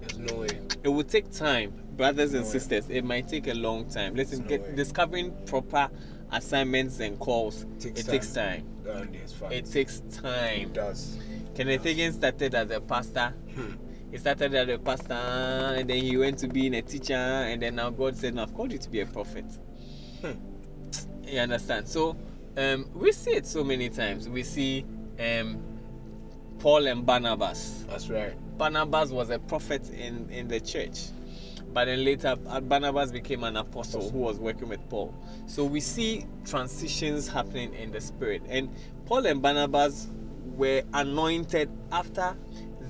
[0.00, 0.48] There's no way.
[0.82, 2.52] It will take time, brothers and No way.
[2.52, 2.90] sisters.
[2.90, 4.14] It might take a long time.
[4.14, 4.74] Listen, no get way.
[4.74, 5.88] discovering proper
[6.32, 7.66] assignments and calls.
[7.78, 8.12] Takes it time.
[8.12, 8.66] takes time.
[8.88, 9.52] And it's fine.
[9.52, 10.60] It takes time.
[10.62, 11.18] It does.
[11.54, 13.34] Kenneth Hagin started as a pastor.
[13.54, 13.72] Hmm.
[14.12, 17.76] He started as a pastor, and then he went to being a teacher, and then
[17.76, 19.46] now God said, "No, I've called you to be a prophet."
[20.20, 20.32] Hmm.
[21.24, 21.88] You understand?
[21.88, 22.14] So
[22.58, 24.28] um, we see it so many times.
[24.28, 24.84] We see
[25.18, 25.58] um,
[26.58, 27.86] Paul and Barnabas.
[27.88, 28.34] That's right.
[28.58, 31.06] Barnabas was a prophet in, in the church.
[31.72, 35.14] But then later, uh, Barnabas became an apostle who was working with Paul.
[35.46, 38.42] So we see transitions happening in the spirit.
[38.46, 38.68] And
[39.06, 40.08] Paul and Barnabas
[40.54, 42.36] were anointed after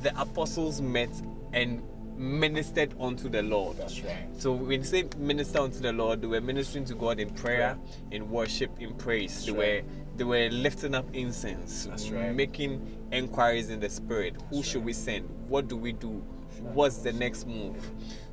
[0.02, 1.10] the apostles met
[1.52, 1.82] and
[2.16, 3.76] ministered unto the Lord.
[3.78, 4.28] That's right.
[4.38, 7.78] So when you say minister unto the Lord, they were ministering to God in prayer,
[8.10, 9.32] in worship, in praise.
[9.34, 9.84] That's they right.
[9.84, 12.34] were they were lifting up incense, That's right.
[12.34, 14.34] making inquiries in the spirit.
[14.50, 14.86] Who That's should right.
[14.86, 15.28] we send?
[15.48, 16.22] What do we do?
[16.60, 17.76] What's the next move?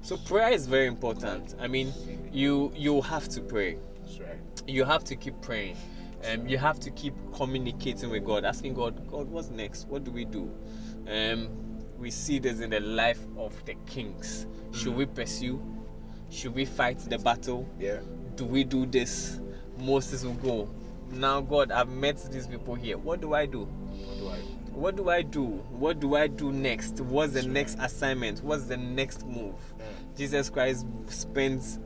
[0.02, 1.56] So prayer is very important.
[1.60, 1.94] I mean,
[2.32, 3.78] you you have to pray.
[4.02, 4.38] That's right.
[4.68, 5.78] You have to keep praying.
[6.30, 9.88] Um, you have to keep communicating with God, asking God, God, what's next?
[9.88, 10.52] What do we do?
[11.10, 11.50] Um,
[11.98, 14.46] we see this in the life of the kings.
[14.72, 14.98] Should mm.
[14.98, 15.62] we pursue?
[16.30, 17.68] Should we fight the battle?
[17.80, 18.00] Yeah.
[18.36, 19.40] Do we do this?
[19.78, 20.70] Moses will go.
[21.12, 22.98] Now, God, I've met these people here.
[22.98, 23.66] What do I do?
[23.66, 24.60] What do I do?
[24.74, 25.46] What do I do?
[25.46, 27.02] What do I do next?
[27.02, 28.44] What's the next assignment?
[28.44, 29.56] What's the next move?
[29.56, 30.18] Mm.
[30.18, 31.80] Jesus Christ spends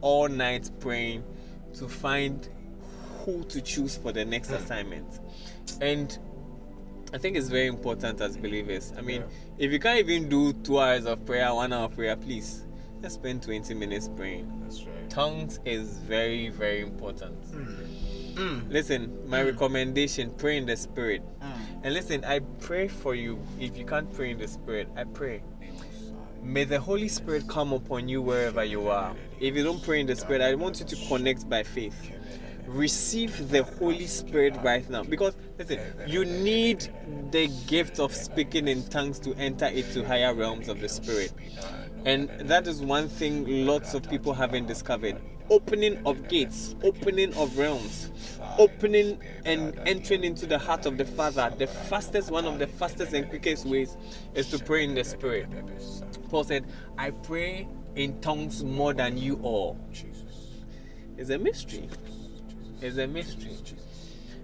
[0.00, 1.22] all night praying
[1.74, 2.48] to find
[3.24, 4.56] who to choose for the next mm.
[4.56, 5.20] assignment.
[5.80, 6.18] And
[7.12, 8.92] I think it's very important as believers.
[8.96, 9.24] I mean,
[9.58, 12.66] if you can't even do two hours of prayer, one hour of prayer, please
[13.02, 14.60] just spend 20 minutes praying.
[14.62, 15.10] That's right.
[15.10, 17.40] Tongues is very, very important.
[17.52, 18.70] Mm.
[18.70, 19.48] Listen, my hmm.
[19.48, 21.22] recommendation pray in the spirit.
[21.42, 21.60] Hmm.
[21.82, 23.38] And listen, I pray for you.
[23.58, 25.42] If you can't pray in the spirit, I pray.
[26.42, 29.14] May the Holy Spirit come upon you wherever you are.
[29.40, 32.12] If you don't pray in the spirit, I want you to connect by faith.
[32.72, 35.02] Receive the Holy Spirit right now.
[35.02, 36.88] Because listen, you need
[37.32, 41.32] the gift of speaking in tongues to enter into higher realms of the spirit.
[42.04, 45.20] And that is one thing lots of people haven't discovered.
[45.50, 48.12] Opening of gates, opening of realms,
[48.56, 51.52] opening and entering into the heart of the Father.
[51.58, 53.96] The fastest, one of the fastest and quickest ways
[54.34, 55.48] is to pray in the Spirit.
[56.28, 59.76] Paul said, I pray in tongues more than you all.
[59.90, 60.22] Jesus.
[61.16, 61.88] It's a mystery.
[62.80, 63.50] It's a mystery.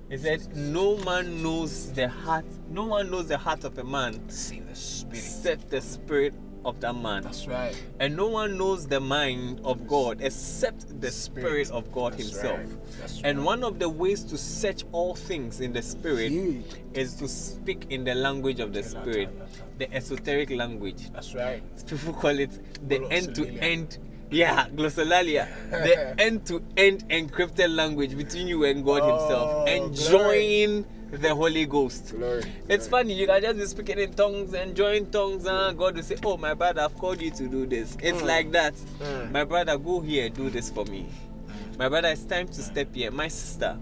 [0.08, 4.28] He said, No man knows the heart, no one knows the heart of a man
[4.28, 5.16] See the spirit.
[5.16, 6.34] except the spirit
[6.66, 7.22] of that man.
[7.22, 7.80] That's right.
[8.00, 12.58] And no one knows the mind of God except the Spirit of God That's Himself.
[12.58, 13.20] right.
[13.22, 13.46] And right.
[13.46, 16.32] one of the ways to search all things in the Spirit
[16.92, 19.30] is to speak in the language of the Spirit,
[19.78, 21.08] the esoteric language.
[21.12, 21.62] That's right.
[21.86, 22.50] People call it
[22.88, 23.98] the end to end.
[24.30, 25.46] Yeah, glossolalia.
[25.70, 31.64] the end to end encrypted language between you and God Himself, Oh, enjoying the Holy
[31.66, 32.12] Ghost.
[32.16, 32.42] Glory.
[32.68, 36.16] It's funny, you can just be speaking in tongues, enjoying tongues, and God will say,
[36.24, 37.96] Oh, my brother, I've called you to do this.
[38.02, 38.26] It's Mm.
[38.26, 38.74] like that.
[39.00, 39.30] Mm.
[39.30, 41.06] My brother, go here, do this for me.
[41.78, 43.10] My brother, it's time to step here.
[43.12, 43.78] My sister,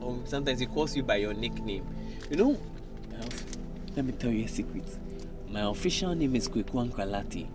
[0.00, 1.84] or sometimes he calls you by your nickname.
[2.30, 3.26] You know, uh,
[3.96, 4.84] let me tell you a secret.
[5.50, 7.46] My official name is Kwekwan Kwalati,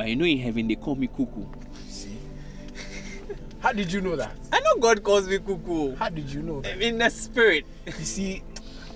[0.00, 1.44] but you know in heaven they call me cuckoo.
[1.88, 2.16] See?
[3.60, 4.34] How did you know that?
[4.52, 5.94] I know God calls me cuckoo.
[5.96, 6.80] How did you know that?
[6.80, 7.66] in the spirit.
[7.86, 8.42] You see,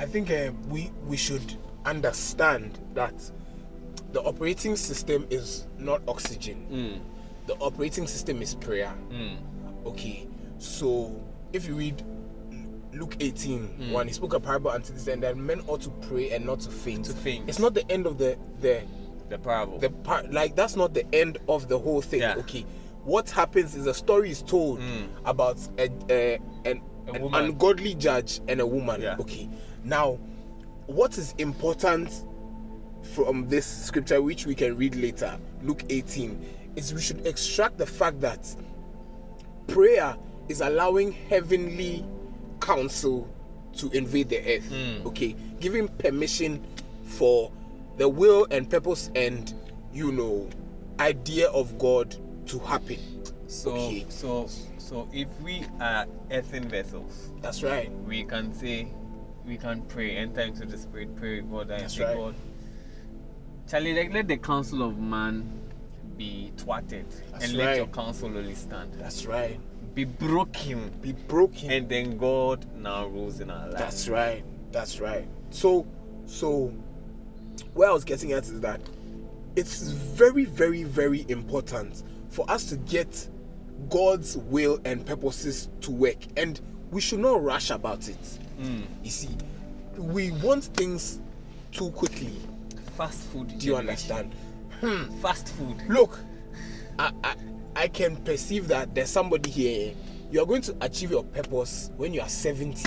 [0.00, 3.12] I think uh, we we should understand that
[4.12, 6.66] the operating system is not oxygen.
[6.72, 8.94] Mm, The operating system is prayer.
[9.10, 9.36] mm,
[9.84, 10.26] Okay,
[10.58, 11.12] so
[11.52, 12.02] if you read
[12.94, 13.92] Luke 18, Mm.
[13.92, 16.60] 1, he spoke a parable unto this end that men ought to pray and not
[16.60, 17.04] to faint.
[17.06, 17.48] To faint.
[17.48, 18.80] It's not the end of the the
[19.28, 19.78] the parable.
[19.78, 22.20] the part like that's not the end of the whole thing.
[22.20, 22.36] Yeah.
[22.36, 22.64] Okay,
[23.04, 25.08] what happens is a story is told Mm.
[25.24, 29.00] about a, a an, an ungodly judge and a woman.
[29.02, 29.16] Yeah.
[29.20, 29.48] Okay,
[29.84, 30.18] now
[30.86, 32.10] what is important
[33.14, 37.86] from this scripture, which we can read later, Luke 18, is we should extract the
[37.86, 38.54] fact that
[39.66, 40.16] prayer
[40.48, 42.04] is allowing heavenly
[42.60, 43.28] counsel
[43.74, 44.70] to invade the earth.
[44.70, 45.04] Mm.
[45.06, 46.64] Okay, giving permission
[47.04, 47.50] for
[47.96, 49.54] the will and purpose and
[49.92, 50.48] you know
[51.00, 52.98] idea of God to happen.
[53.46, 54.06] So, Okay.
[54.08, 57.90] so, so if we are earthen vessels, That's right.
[58.06, 58.88] we can say,
[59.46, 62.16] we can pray, enter into the spirit, pray with God, and That's say, right.
[62.16, 62.34] God,
[63.68, 65.48] Charlie, like, let the counsel of man
[66.16, 68.92] be thwarted, That's and let your counsel only stand.
[68.94, 69.58] That's right.
[69.94, 71.70] Be broken, Be broken.
[71.70, 73.78] and then God now rules in our lives.
[73.78, 74.44] That's right.
[74.72, 75.26] That's right.
[75.50, 75.86] So,
[76.26, 76.72] so,
[77.74, 78.80] where I was getting at is that
[79.56, 83.28] it's very, very, very important for us to get
[83.88, 88.38] God's will and purposes to work, and we should not rush about it.
[88.60, 88.82] Mm.
[89.02, 89.28] You see,
[89.96, 91.20] we want things
[91.72, 92.32] too quickly.
[92.96, 93.48] Fast food.
[93.48, 93.80] Do you generation.
[93.80, 94.34] understand?
[95.20, 95.82] fast food.
[95.88, 96.18] Look,
[96.98, 97.34] I, I
[97.76, 99.94] I can perceive that there's somebody here.
[100.30, 102.84] You are going to achieve your purpose when you are 70.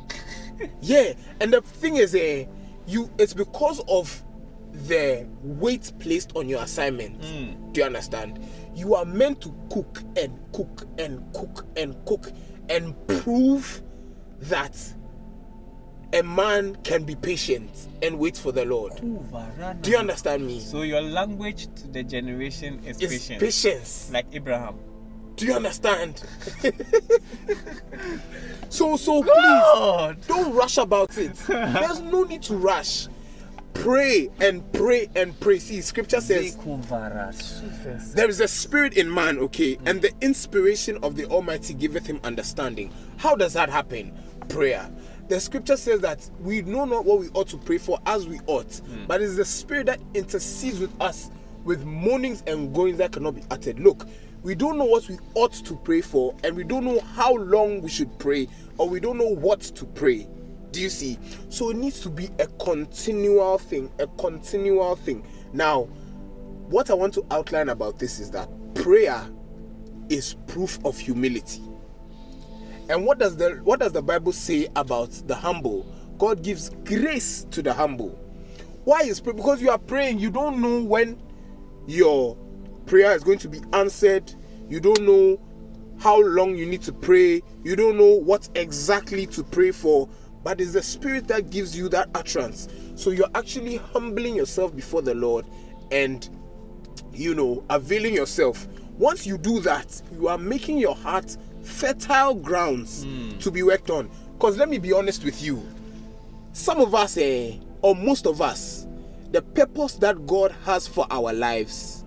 [0.80, 2.44] yeah, and the thing is, uh,
[2.88, 4.24] you it's because of
[4.72, 7.24] the weight placed on your assignment.
[7.24, 7.72] Hmm.
[7.72, 8.40] Do you understand?
[8.74, 12.32] You are meant to cook and cook and cook and cook
[12.68, 13.82] and prove
[14.40, 14.76] that
[16.12, 18.94] a man can be patient and wait for the Lord.
[19.82, 20.60] Do you understand me?
[20.60, 23.40] So your language to the generation is It's patience.
[23.42, 24.10] patience.
[24.12, 24.76] Like Abraham.
[25.38, 26.20] Do you understand?
[28.68, 30.16] so so God.
[30.16, 31.34] please don't rush about it.
[31.46, 33.06] There's no need to rush.
[33.72, 35.60] Pray and pray and pray.
[35.60, 36.56] See, scripture says
[38.14, 39.88] there is a spirit in man, okay, mm.
[39.88, 42.92] and the inspiration of the Almighty giveth him understanding.
[43.18, 44.12] How does that happen?
[44.48, 44.90] Prayer.
[45.28, 48.40] The scripture says that we know not what we ought to pray for as we
[48.46, 49.06] ought, mm.
[49.06, 51.30] but it's the spirit that intercedes with us
[51.64, 53.78] with moanings and groanings that cannot be uttered.
[53.78, 54.08] Look,
[54.42, 57.82] we don't know what we ought to pray for, and we don't know how long
[57.82, 58.48] we should pray,
[58.78, 60.28] or we don't know what to pray.
[60.70, 61.18] Do you see?
[61.48, 65.26] So it needs to be a continual thing, a continual thing.
[65.52, 65.84] Now,
[66.68, 69.28] what I want to outline about this is that prayer
[70.08, 71.62] is proof of humility.
[72.88, 75.86] And what does the what does the Bible say about the humble?
[76.18, 78.10] God gives grace to the humble.
[78.84, 79.20] Why is?
[79.20, 81.20] Because you are praying, you don't know when
[81.86, 82.36] your
[82.88, 84.32] prayer is going to be answered.
[84.68, 85.40] You don't know
[85.98, 87.42] how long you need to pray.
[87.64, 90.08] You don't know what exactly to pray for.
[90.44, 92.68] But it's the Spirit that gives you that utterance.
[92.96, 95.44] So you're actually humbling yourself before the Lord
[95.90, 96.28] and
[97.12, 98.66] you know, availing yourself.
[98.96, 103.06] Once you do that, you are making your heart fertile grounds
[103.40, 104.10] to be worked on.
[104.32, 105.66] Because let me be honest with you,
[106.52, 108.86] some of us, eh, or most of us,
[109.32, 111.97] the purpose that God has for our lives,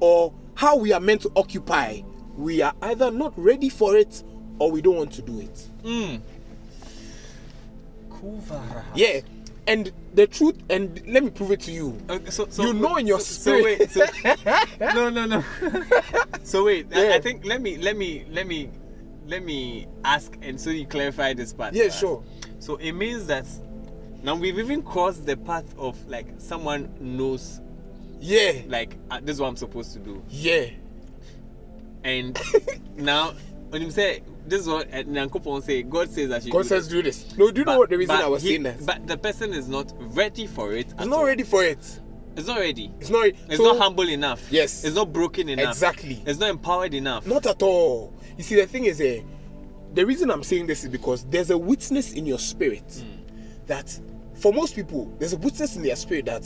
[0.00, 2.00] or how we are meant to occupy,
[2.36, 4.22] we are either not ready for it
[4.58, 5.68] or we don't want to do it.
[5.82, 6.16] Hmm.
[8.94, 9.20] Yeah.
[9.66, 11.98] And the truth, and let me prove it to you.
[12.10, 14.10] Okay, so, so You know in your so, so wait, spirit.
[14.38, 14.54] so,
[14.94, 15.44] no, no, no.
[16.42, 17.14] so wait, I, Yeah.
[17.14, 18.68] I think let me, let me, let me,
[19.26, 21.72] let me ask, and so you clarify this part.
[21.74, 22.22] Yeah, sure.
[22.58, 23.46] So it means that
[24.22, 27.60] now we've even crossed the path of like someone knows,
[28.24, 28.62] Yeah.
[28.68, 30.66] like uh, this is what I'm supposed to do, Yeah.
[32.04, 32.38] and
[32.96, 33.34] now
[33.70, 36.68] when you say this is what uh, Nyankopon say, God says that you God do
[36.68, 36.92] says this.
[36.92, 37.36] do this.
[37.38, 38.84] No, do you know what the reason I was he- saying that?
[38.84, 40.86] But the person is not ready for it.
[40.98, 41.78] It's not ready for it.
[42.36, 42.92] It's not ready.
[43.00, 43.26] It's not.
[43.26, 44.50] It's so- not humble enough.
[44.50, 44.84] Yes.
[44.84, 45.68] It's not broken enough.
[45.72, 46.22] Exactly.
[46.26, 47.26] It's not empowered enough.
[47.26, 48.12] Not at all.
[48.36, 49.22] You see, the thing is, eh,
[49.94, 53.66] the reason I'm saying this is because there's a witness in your spirit Hmm.
[53.66, 53.98] that,
[54.34, 56.42] for most people, there's a witness in their spirit that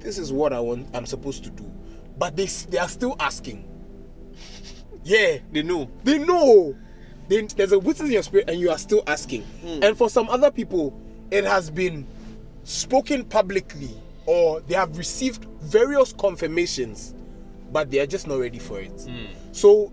[0.00, 0.88] this is what I want.
[0.94, 1.70] I'm supposed to do,
[2.18, 3.66] but they they are still asking.
[5.02, 5.90] Yeah, They know.
[6.04, 6.76] they know.
[7.28, 9.42] They, there's a witness in your spirit, and you are still asking.
[9.42, 9.82] Hmm.
[9.82, 12.06] And for some other people, it has been
[12.64, 13.90] spoken publicly,
[14.26, 17.14] or they have received various confirmations,
[17.72, 18.90] but they are just not ready for it.
[19.08, 19.26] Hmm.
[19.52, 19.92] So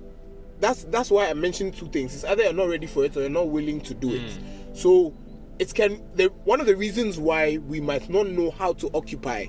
[0.60, 2.14] that's that's why I mentioned two things.
[2.16, 4.32] It's either you're not ready for it or you're not willing to do it.
[4.32, 4.74] Hmm.
[4.76, 5.14] So
[5.60, 9.46] it can the one of the reasons why we might not know how to occupy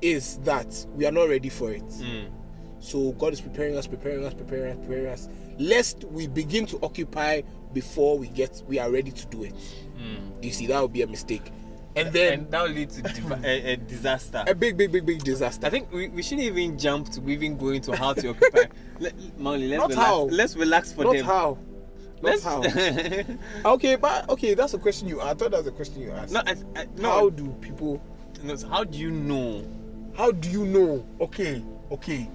[0.00, 1.86] is that we are not ready for it.
[1.88, 2.30] Mm.
[2.80, 6.78] So God is preparing us, preparing us, preparing us, preparing us, lest we begin to
[6.82, 9.54] occupy before we get we are ready to do it.
[10.00, 10.40] Mm.
[10.40, 11.50] Do you see that would be a mistake,
[11.96, 14.44] and then and that will lead to div- a, a disaster.
[14.46, 15.66] a big, big, big, big disaster.
[15.66, 18.64] I think we, we shouldn't even jump to even go into how to occupy.
[19.00, 20.06] Let, Molly, let's Not relax.
[20.06, 20.22] how.
[20.24, 21.24] Let's relax for not them.
[21.24, 21.58] how.
[22.22, 22.62] Not how.
[23.74, 25.20] Okay, but okay, that's a question you.
[25.20, 26.32] I thought that was a question you asked.
[26.32, 28.00] no, I, I, no, How do people?
[28.42, 29.64] no, so how do you know?
[30.18, 31.06] How do you know?
[31.20, 32.28] Okay, okay,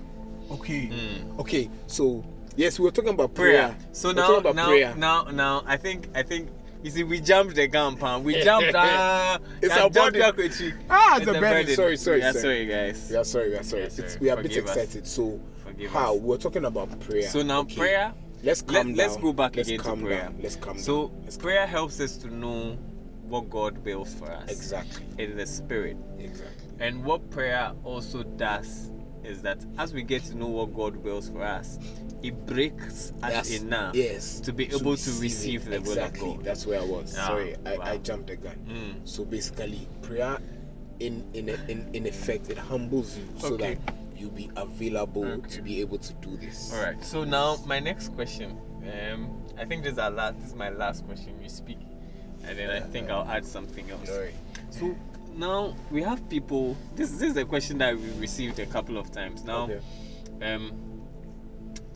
[0.50, 0.90] okay,
[1.38, 1.70] okay.
[1.86, 2.24] So
[2.56, 3.68] yes, we were talking about prayer.
[3.76, 3.78] Prayer.
[3.92, 4.96] So We're now, now, prayer.
[4.96, 6.50] now, now, I think, I think.
[6.82, 8.24] You see, we jumped the gun, pan.
[8.24, 8.74] We jumped.
[8.74, 9.90] Uh, It's our.
[9.90, 10.74] Akwechi.
[10.90, 11.76] Ah, it's It's a burden.
[11.76, 12.42] Sorry, sorry, Yeah, sorry.
[12.42, 13.08] sorry, guys.
[13.10, 13.50] We are sorry.
[13.52, 13.82] We are sorry.
[13.82, 14.18] Yeah, It's, sorry.
[14.22, 14.78] we are a bit Forgive us.
[14.78, 15.08] excited.
[15.08, 16.22] So Forgive how us.
[16.22, 17.24] we're talking about prayer.
[17.30, 17.76] So now Okay.
[17.78, 18.14] prayer.
[18.44, 20.22] Let's Let, calm let's go back let's again to prayer.
[20.24, 20.40] Down.
[20.42, 21.22] Let's calm so down.
[21.30, 22.78] Calm prayer helps us to know
[23.28, 24.50] what God wills for us.
[24.52, 25.96] exactly, In the spirit.
[26.20, 26.63] exactly.
[26.80, 28.92] And what prayer also does
[29.24, 31.80] is that as we get to know what God wills for us,
[32.22, 35.20] it breaks us Yes, enough yes, to be able to it.
[35.22, 36.22] receive the exactly.
[36.24, 36.46] will of God.
[36.46, 37.16] That's where I was.
[37.18, 37.84] Ah, Sorry, I, wow.
[37.86, 38.56] I jumped the gun.
[38.68, 39.08] Mm.
[39.08, 40.38] So basically, prayer,
[41.00, 43.78] in in in in effect, it humbles you so that
[44.18, 45.50] you be available Okay.
[45.50, 46.74] to be able to do this.
[46.74, 47.02] All right.
[47.04, 48.58] So now my next question.
[48.84, 50.38] Um, I think this is our last.
[50.40, 51.40] This is my last question.
[51.42, 51.80] You speak,
[52.46, 54.08] and then I think I'll add something else.
[54.10, 54.34] Sorry.
[54.70, 54.96] So
[55.36, 56.76] now we have people.
[56.96, 59.44] This, this is a question that we received a couple of times.
[59.44, 59.80] Now, Okay.
[60.42, 60.72] um,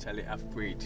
[0.02, 0.84] Charlie, I've prayed.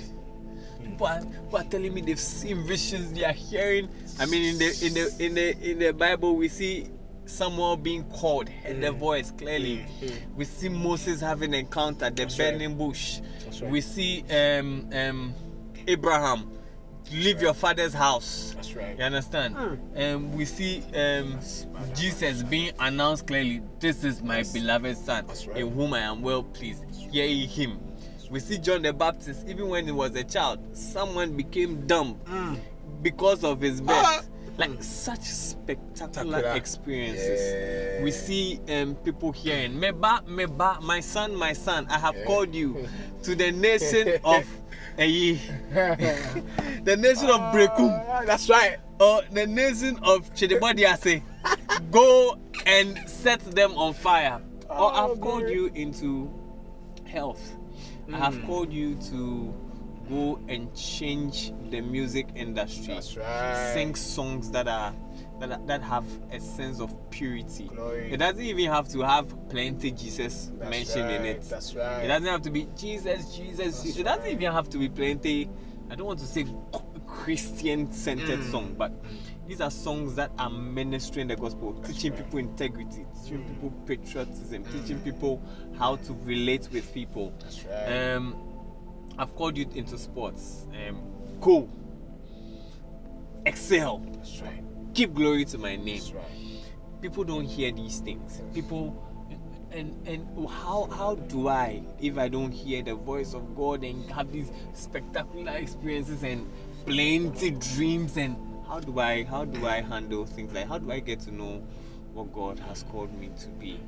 [0.83, 3.13] People are, people are telling me they've seen visions.
[3.13, 3.89] They are hearing.
[4.19, 6.87] I mean, in the in the in the in the Bible, we see
[7.25, 9.85] someone being called, heard the voice clearly.
[10.35, 12.51] We see Moses having encounter the That's right.
[12.53, 13.19] burning bush.
[13.45, 13.71] That's right.
[13.71, 15.33] We see um um
[15.87, 16.51] Abraham
[17.11, 18.53] leave your father's house.
[18.55, 18.97] That's right.
[18.97, 19.55] You understand?
[19.95, 21.39] And we see um,
[21.95, 23.61] Jesus being announced clearly.
[23.79, 25.57] This is my beloved son, That's right.
[25.57, 26.83] in whom I am well pleased.
[26.93, 27.79] Hear him.
[28.29, 32.17] We see John the Baptist, even when he was a child, someone became dumb
[33.01, 33.97] because of his birth.
[33.97, 34.21] Ah.
[34.57, 38.03] Like such spectacular experiences.
[38.03, 42.87] We see um, people hearing, Meba, Meba, my son, my son, I have called you
[43.23, 44.45] to the nation of
[44.97, 45.39] Eyi,
[46.83, 48.77] the nation of Brekum Ah, that's right.
[48.99, 51.21] or the nation of Chidibodiase,
[51.91, 54.41] go and set them on fire.
[54.69, 56.31] or Oh, I've called you into
[57.05, 57.41] health.
[58.07, 58.13] I Hmm.
[58.15, 59.53] have called you to
[60.09, 62.93] go and change the music industry.
[62.93, 63.71] That's right.
[63.73, 64.93] Sing songs that are
[65.49, 67.69] that, that have a sense of purity.
[67.75, 68.11] Glory.
[68.11, 71.41] It doesn't even have to have plenty Jesus That's mentioned in it.
[71.49, 72.03] that's right.
[72.03, 73.81] It doesn't have to be Jesus, Jesus.
[73.83, 73.97] Jesus.
[73.97, 74.31] It doesn't right.
[74.33, 75.49] even have to be plenty.
[75.89, 76.45] I don't want to say
[77.07, 78.51] Christian centered Mm.
[78.51, 78.93] song, but
[79.47, 82.23] these are songs that are ministering the gospel, teaching right.
[82.23, 83.47] people integrity, teaching Mm.
[83.47, 85.41] people patriotism, teaching people
[85.77, 87.33] how to relate with people.
[87.39, 88.13] That's right.
[88.15, 88.35] Um,
[89.17, 90.65] I've called you into sports.
[90.87, 91.01] Um,
[91.41, 91.67] go,
[93.45, 94.63] excel, That's right.
[94.93, 97.01] Give glory to my name That's right.
[97.01, 99.07] people don't hear these things people
[99.71, 104.09] and and how how do i if i don't hear the voice of god and
[104.11, 106.49] have these spectacular experiences and
[106.85, 108.35] plenty dreams and
[108.67, 111.61] how do i how do i handle things like how do i get to know
[112.13, 113.79] what god has called me to be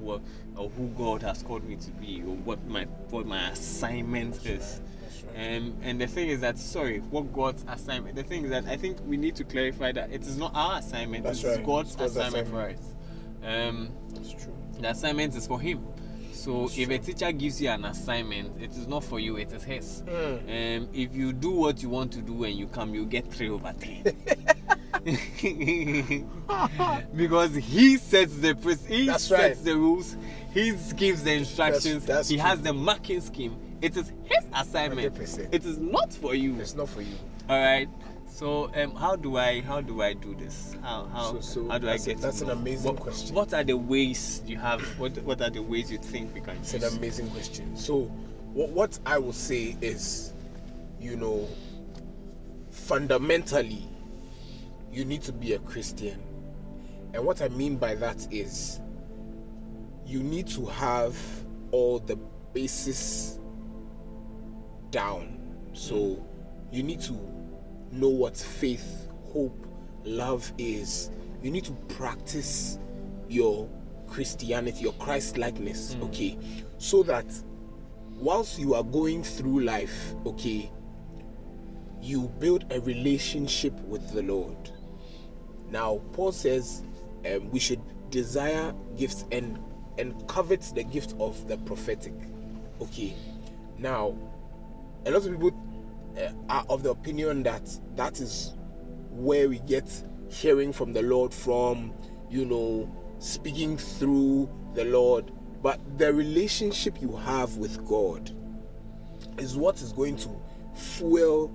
[0.00, 0.20] what
[0.56, 4.80] or who god has called me to be or what my what my assignment is.
[5.38, 8.16] Um, and the thing is that sorry, what God's assignment?
[8.16, 10.80] The thing is that I think we need to clarify that it is not our
[10.80, 11.64] assignment; That's it's right.
[11.64, 12.94] God's, God's assignment, for us.
[13.44, 14.52] Um, That's true.
[14.80, 15.86] the assignment is for Him.
[16.32, 16.94] So That's if true.
[16.96, 20.02] a teacher gives you an assignment, it is not for you; it is His.
[20.02, 20.78] Mm.
[20.82, 23.48] Um, if you do what you want to do and you come, you get three
[23.48, 24.02] over three.
[27.14, 28.56] because he sets the
[28.88, 29.64] he That's sets right.
[29.64, 30.16] the rules,
[30.52, 32.44] he gives the instructions, that's he true.
[32.44, 33.56] has the marking scheme.
[33.80, 35.14] It is his assignment.
[35.14, 35.48] 100%.
[35.52, 36.58] It is not for you.
[36.60, 37.14] It's not for you.
[37.48, 37.88] All right.
[38.26, 40.76] So um, how do I how do I do this?
[40.82, 42.16] How how, So- so how do I a- get?
[42.16, 43.34] to that's an amazing what, question.
[43.34, 44.80] What are the ways you have?
[44.98, 46.82] What what are the ways you think we can It's use?
[46.84, 47.76] an amazing question.
[47.76, 48.02] So,
[48.52, 50.32] what, what I will say is,
[51.00, 51.48] you know,
[52.70, 53.82] fundamentally,
[54.92, 56.20] you need to be a Christian.
[57.14, 58.80] And what I mean by that is,
[60.06, 61.16] you need to have
[61.72, 62.16] all the
[62.52, 63.37] basis
[64.90, 65.38] down.
[65.72, 66.24] So,
[66.70, 67.12] you need to
[67.92, 69.66] know what faith, hope,
[70.04, 71.10] love is.
[71.42, 72.78] You need to practice
[73.28, 73.68] your
[74.06, 76.38] Christianity, your Christ likeness, okay?
[76.78, 77.26] So that
[78.18, 80.70] whilst you are going through life, okay,
[82.00, 84.70] you build a relationship with the Lord.
[85.70, 86.82] Now, Paul says
[87.26, 87.80] um, we should
[88.10, 89.58] desire gifts and
[89.98, 92.14] and covet the gift of the prophetic.
[92.80, 93.14] Okay.
[93.78, 94.16] Now,
[95.08, 95.52] a lot of people
[96.18, 98.54] uh, are of the opinion that that is
[99.10, 99.90] where we get
[100.28, 101.94] hearing from the Lord from,
[102.28, 105.32] you know, speaking through the Lord.
[105.62, 108.30] But the relationship you have with God
[109.38, 110.28] is what is going to
[110.74, 111.50] fuel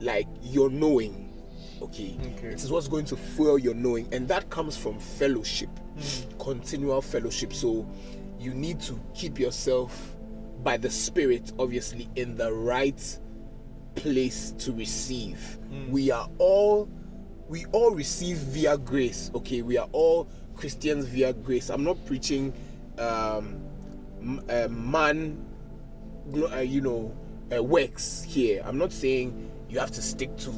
[0.00, 1.32] like your knowing.
[1.80, 2.18] Okay.
[2.34, 2.48] Okay.
[2.48, 5.70] It is what's going to fuel your knowing, and that comes from fellowship,
[6.40, 7.52] continual fellowship.
[7.52, 7.88] So
[8.38, 10.15] you need to keep yourself
[10.66, 13.18] by the Spirit, obviously, in the right
[13.94, 15.58] place to receive.
[15.88, 16.88] We are all
[17.48, 19.30] we all receive via grace.
[19.32, 21.70] Okay, we are all Christians via grace.
[21.70, 22.52] I'm not preaching
[22.98, 23.62] um,
[24.68, 25.38] man,
[26.34, 27.16] uh, you know,
[27.56, 28.60] uh, works here.
[28.66, 30.52] I'm not saying you have to stick to,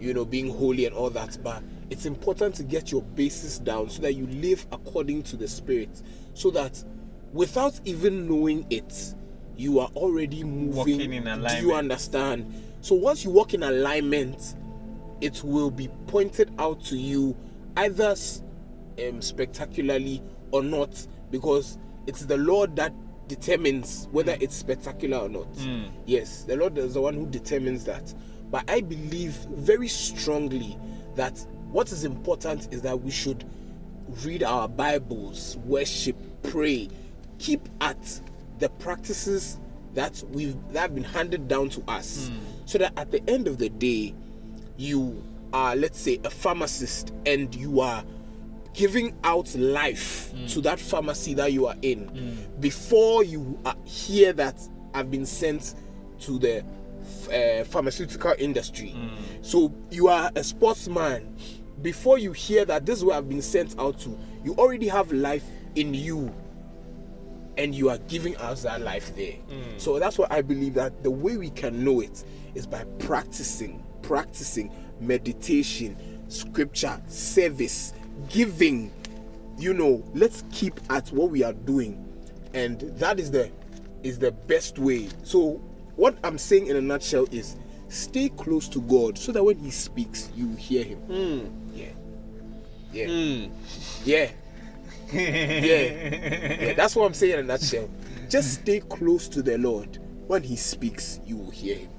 [0.00, 3.90] you know, being holy and all that, but it's important to get your basis down
[3.90, 6.02] so that you live according to the Spirit,
[6.34, 6.82] so that
[7.32, 9.14] without even knowing it,
[9.56, 10.74] you are already moving.
[10.98, 11.24] Walking in
[11.60, 12.52] Do you understand?
[12.80, 14.54] So once you walk in alignment,
[15.20, 17.36] it will be pointed out to you
[17.76, 18.14] either
[19.06, 22.92] um, spectacularly or not because it's the Lord that
[23.28, 25.48] determines whether it's spectacular or not.
[26.04, 28.14] Yes, the Lord is the one who determines that.
[28.50, 30.78] But I believe very strongly
[31.16, 33.44] that what is important is that we should
[34.24, 36.88] read our Bibles, worship, pray,
[37.38, 38.20] keep at
[38.58, 39.58] the practices
[39.94, 42.36] that we've that have been handed down to us, hmm.
[42.66, 44.14] so that at the end of the day,
[44.76, 48.04] you are, let's say, a pharmacist and you are
[48.74, 50.46] giving out life hmm.
[50.46, 52.60] to that pharmacy that you are in hmm.
[52.60, 54.60] before you hear that
[54.94, 55.74] I've been sent
[56.20, 56.64] to the
[57.32, 58.94] uh, pharmaceutical industry.
[59.42, 61.36] So you are a sportsman.
[61.82, 65.12] Before you hear that this is where I've been sent out to, you already have
[65.12, 65.44] life
[65.74, 66.34] in you
[67.58, 69.34] and you are giving us that life there.
[69.78, 73.82] So that's why I believe that the way we can know it is by practicing,
[74.02, 75.96] practicing meditation,
[76.28, 77.92] scripture, service,
[78.28, 78.92] giving.
[79.58, 82.04] You know, let's keep at what we are doing,
[82.52, 83.50] and that is the
[84.02, 85.08] is the best way.
[85.22, 85.52] So
[85.96, 87.56] what I'm saying in a nutshell is
[87.88, 91.00] stay close to God so that when He speaks, you hear Him.
[91.74, 91.86] Yeah,
[92.92, 93.52] yeah, Hmm.
[94.04, 94.30] yeah
[95.12, 97.88] yeah, yeah, that's what I'm saying in a nutshell.
[98.28, 99.98] Just stay close to the Lord.
[100.26, 101.90] When He speaks, you will hear Him.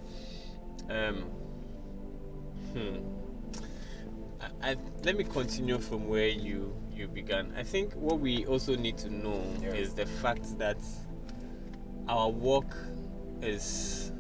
[0.90, 1.16] Um,
[2.74, 2.98] hmm.
[4.62, 7.54] I, I, let me continue from where you you began.
[7.56, 9.74] I think what we also need to know Yeah.
[9.74, 10.78] is the fact that
[12.08, 12.76] our walk
[13.42, 14.12] is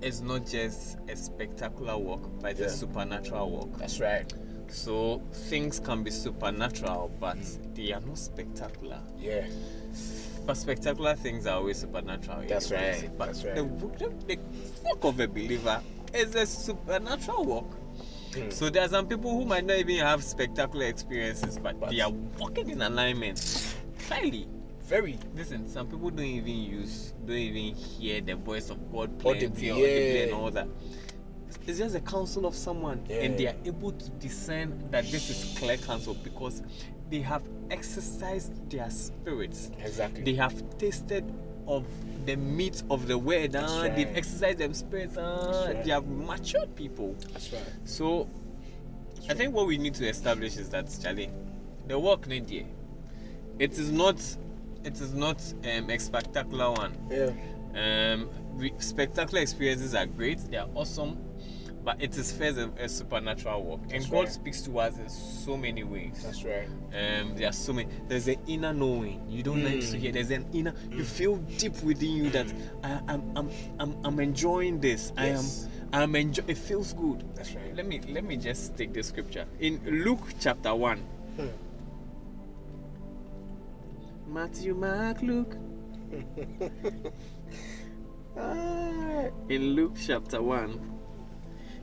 [0.00, 2.66] is not just a spectacular walk, but it's Yeah.
[2.66, 3.78] a supernatural walk.
[3.78, 4.32] That's right.
[4.68, 7.38] So things can be supernatural, but
[7.74, 9.00] they are not spectacular.
[9.18, 9.46] Yeah,
[10.46, 12.42] But spectacular things are always supernatural.
[12.48, 13.54] That's right, But that's right.
[13.54, 14.38] The, the, the
[14.82, 15.80] walk of a believer
[16.12, 17.64] is a supernatural work.
[18.34, 18.50] Hmm.
[18.50, 22.00] So there are some people who might not even have spectacular experiences, but, But- they
[22.00, 23.74] are walking in alignment.
[24.08, 24.48] Clearly.
[24.82, 25.18] very.
[25.34, 29.74] Listen, some people don't even use, don't even hear the voice of God plenty or
[29.74, 30.24] audibly yeah.
[30.24, 30.68] and all that.
[31.66, 35.58] It's just a counsel of someone, and they are able to discern that this is
[35.58, 36.62] clear counsel because
[37.10, 39.70] they have exercised their spirits.
[39.82, 40.22] Exactly.
[40.22, 41.24] They have tasted
[41.66, 41.86] of
[42.26, 43.52] the meat of the word.
[43.52, 43.96] That's ah, right.
[43.96, 45.16] They've exercised their spirits.
[45.18, 45.84] ah, right.
[45.84, 47.14] They have matured people.
[47.32, 47.62] That's right.
[47.84, 48.28] So,
[49.28, 51.30] I think what we need to establish is that Charlie,
[51.86, 52.66] the work need here.
[53.58, 54.20] It is not.
[54.84, 56.94] It is not um, a spectacular one.
[57.10, 57.32] Yeah.
[57.74, 60.38] Um, we, spectacular experiences are great.
[60.50, 61.18] They are awesome,
[61.84, 64.32] but it is first a, a supernatural work, and That's God right.
[64.32, 66.22] speaks to us in so many ways.
[66.24, 66.66] That's right.
[66.66, 67.88] Um, there are so many.
[68.08, 69.22] There's an inner knowing.
[69.28, 70.12] You don't like to hear.
[70.12, 70.74] There's an inner.
[70.90, 75.12] You feel deep within you that I, I'm, I'm, I'm, I'm enjoying this.
[75.16, 75.68] Yes.
[75.92, 76.02] I am.
[76.02, 76.44] I'm enjoy.
[76.48, 77.24] It feels good.
[77.34, 77.76] That's right.
[77.76, 80.98] Let me let me just take the scripture in Luke chapter one.
[81.36, 81.48] Hmm.
[84.26, 85.56] Matthew, Mark, Luke.
[88.36, 90.93] Ah, in Luke chapter 1,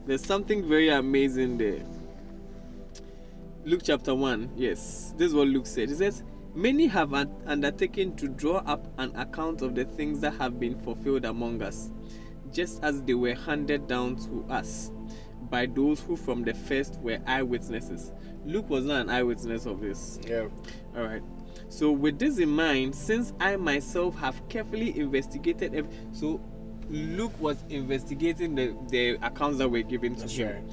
[0.06, 1.84] there's something very amazing there.
[3.64, 5.90] Luke chapter 1, yes, this is what Luke said.
[5.90, 6.24] He says,
[6.54, 10.76] Many have un- undertaken to draw up an account of the things that have been
[10.76, 11.92] fulfilled among us,
[12.52, 14.92] just as they were handed down to us
[15.50, 18.12] by those who from the first were eyewitnesses.
[18.46, 20.20] Luke was not an eyewitness of this.
[20.28, 20.48] Yeah.
[20.98, 21.22] All right.
[21.70, 26.42] So with this in mind, since I myself have carefully investigated, ev- so
[26.92, 30.48] Luke was investigating the, the accounts that were given to That's him.
[30.50, 30.64] right.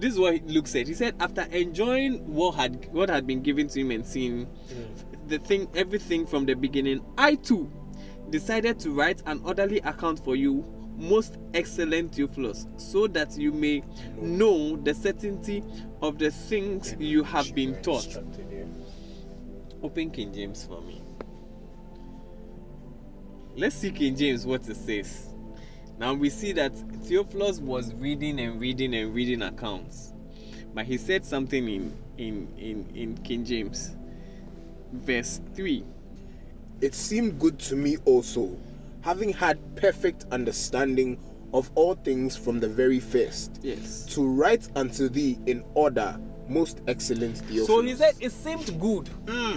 [0.00, 0.86] This is what Luke said.
[0.86, 4.46] He said after enjoying what had what had been given to him and seeing
[5.26, 7.70] the thing, everything from the beginning, I too
[8.30, 10.64] decided to write an orderly account for you,
[10.98, 13.82] most excellent Theophilus, so that you may
[14.20, 15.64] know the certainty
[16.02, 18.18] of the things you have been taught.
[19.82, 21.02] Open King James for me.
[23.56, 25.28] Let's see King James what it says.
[25.98, 30.12] Now we see that Theophilus was reading and reading and reading accounts,
[30.74, 33.96] but he said something in in in, in King James,
[34.92, 35.84] verse three.
[36.82, 38.56] It seemed good to me also,
[39.00, 41.18] having had perfect understanding
[41.54, 44.04] of all things from the very first, Yes.
[44.10, 46.20] to write unto thee in order,
[46.50, 47.66] most excellent Theophilus.
[47.68, 49.08] So he said it seemed good.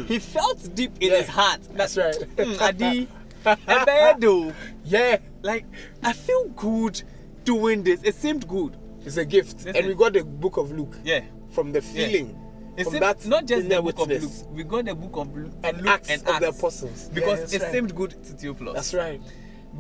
[0.07, 1.59] He felt deep in Yeah, his heart.
[1.73, 2.15] that's right.
[2.37, 3.07] "Hmm, Adi,
[3.45, 4.53] Ebedo,
[4.85, 5.65] Yeah, like
[6.03, 7.01] I feel good
[7.43, 8.01] doing this.
[8.03, 8.75] It seemed good.
[9.05, 9.65] it's a gift.
[9.65, 11.21] And we got the book of Luke Yeah.
[11.51, 12.37] from the feeling.
[12.77, 14.23] It from seemed, that not just the book witness.
[14.41, 17.09] of Luke, we got the book of Luke and Luke Acts and of the apostles.
[17.13, 17.71] because Yeah, it right.
[17.71, 18.73] seemed good to Theophilus.
[18.75, 19.21] That's right.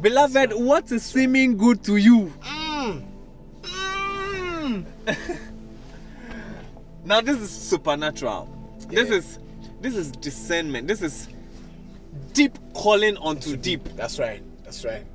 [0.01, 2.31] Beloved, what is seeming good to you?
[2.41, 3.05] Mm.
[3.63, 4.85] Mm.
[7.05, 8.47] Now this is supernatural.
[8.89, 9.39] This is
[9.81, 10.87] this is discernment.
[10.87, 11.27] This is
[12.33, 13.83] deep calling onto deep.
[13.95, 14.43] That's right.
[14.63, 15.05] That's right.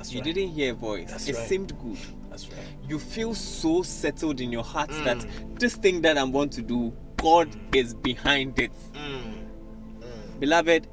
[0.00, 0.34] That's You right.
[0.34, 1.10] didn't hear a voice.
[1.10, 1.46] That's it right.
[1.46, 1.98] seemed good.
[2.30, 2.58] That's right.
[2.88, 5.04] You feel so settled in your heart mm.
[5.04, 5.58] that Mm.
[5.60, 7.76] this thing that I'm going to do God mm.
[7.76, 8.72] is behind it.
[8.94, 10.40] Mm.
[10.40, 10.86] Beloved,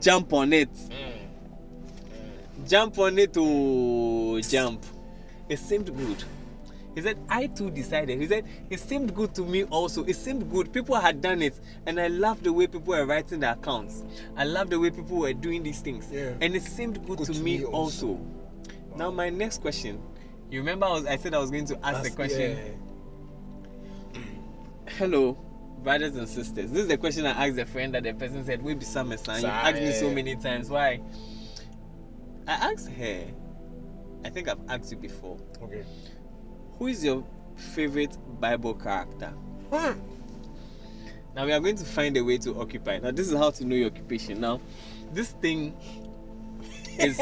[0.00, 0.70] jump on it.
[2.68, 4.84] Jump on it to jump.
[5.48, 6.22] It seemed good.
[6.94, 8.20] He said, I too decided.
[8.20, 10.04] He said, it seemed good to me also.
[10.04, 10.72] It seemed good.
[10.72, 11.58] People had done it.
[11.86, 14.04] And I love the way people were writing their accounts.
[14.36, 16.06] I love the way people were doing these things.
[16.12, 16.34] Yeah.
[16.40, 18.06] And it seemed good, Good to, to me me also.
[18.08, 18.20] also.
[18.96, 20.00] Now, my next question.
[20.50, 22.58] You remember I, was, I said I was going to ask the question.
[24.14, 24.20] yeah.
[24.98, 25.32] Hello,
[25.82, 26.70] brothers and sisters.
[26.70, 29.16] This is the question I asked a friend that the person said, We be summer
[29.16, 29.36] son.
[29.36, 30.68] You've asked me so many times.
[30.68, 31.00] Why?
[32.46, 33.24] I asked her,
[34.24, 35.84] I think I've asked you before, Okay.
[36.78, 37.24] who is your
[37.56, 39.32] favorite Bible character?
[39.72, 39.98] Hmm.
[41.34, 42.98] Now we are going to find a way to occupy.
[42.98, 44.40] Now this is how to know your occupation.
[44.40, 44.60] Now,
[45.12, 45.74] this thing
[46.98, 47.18] is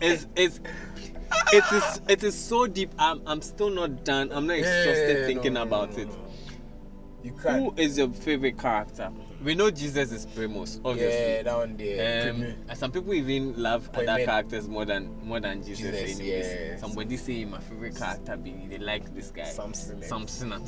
[0.00, 0.60] is is
[1.52, 2.94] it is it is so deep.
[2.98, 4.32] I'm I'm still not done.
[4.32, 6.08] I'm not exhausted Yeah, thinking no, about no, it.
[6.08, 6.34] no, no.
[7.22, 7.64] You can't.
[7.64, 9.12] Who is your favorite character?
[9.44, 11.20] We know Jesus is Primus, obviously.
[11.34, 12.30] Yeah, that one there.
[12.30, 15.80] Um, and some people even love other characters more than more than Jesus.
[15.80, 16.46] Jesus, anyways.
[16.46, 16.80] yes.
[16.80, 19.44] Somebody say my favorite character be they like this guy.
[19.44, 20.02] Samson.
[20.02, 20.50] Samson.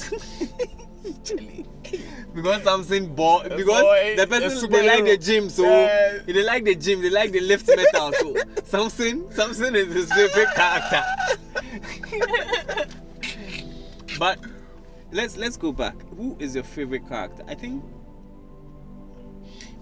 [2.35, 6.19] because Samson boy because boy, the the person they like the gym so Yeah.
[6.27, 10.49] they like the gym they like the lift metal so Samson Samson is his favorite
[10.55, 11.03] character.
[14.19, 14.39] but
[15.13, 15.95] let's let's go back.
[16.17, 17.43] Who is your favorite character?
[17.49, 17.83] I think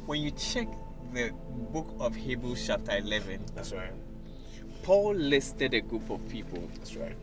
[0.06, 0.68] when you check
[1.12, 1.30] the
[1.72, 3.92] book of Hebrews chapter 11, That's right.
[4.82, 7.16] Paul listed a group of people That's right.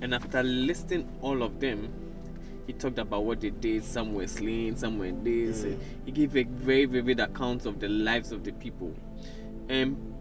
[0.00, 1.92] and after listing all of them,
[2.66, 3.84] he talked about what they did.
[3.84, 5.64] Some were slain, some were this.
[5.64, 5.78] Mm.
[6.06, 8.94] He gave a very vivid account of the lives of the people.
[9.68, 10.14] Um,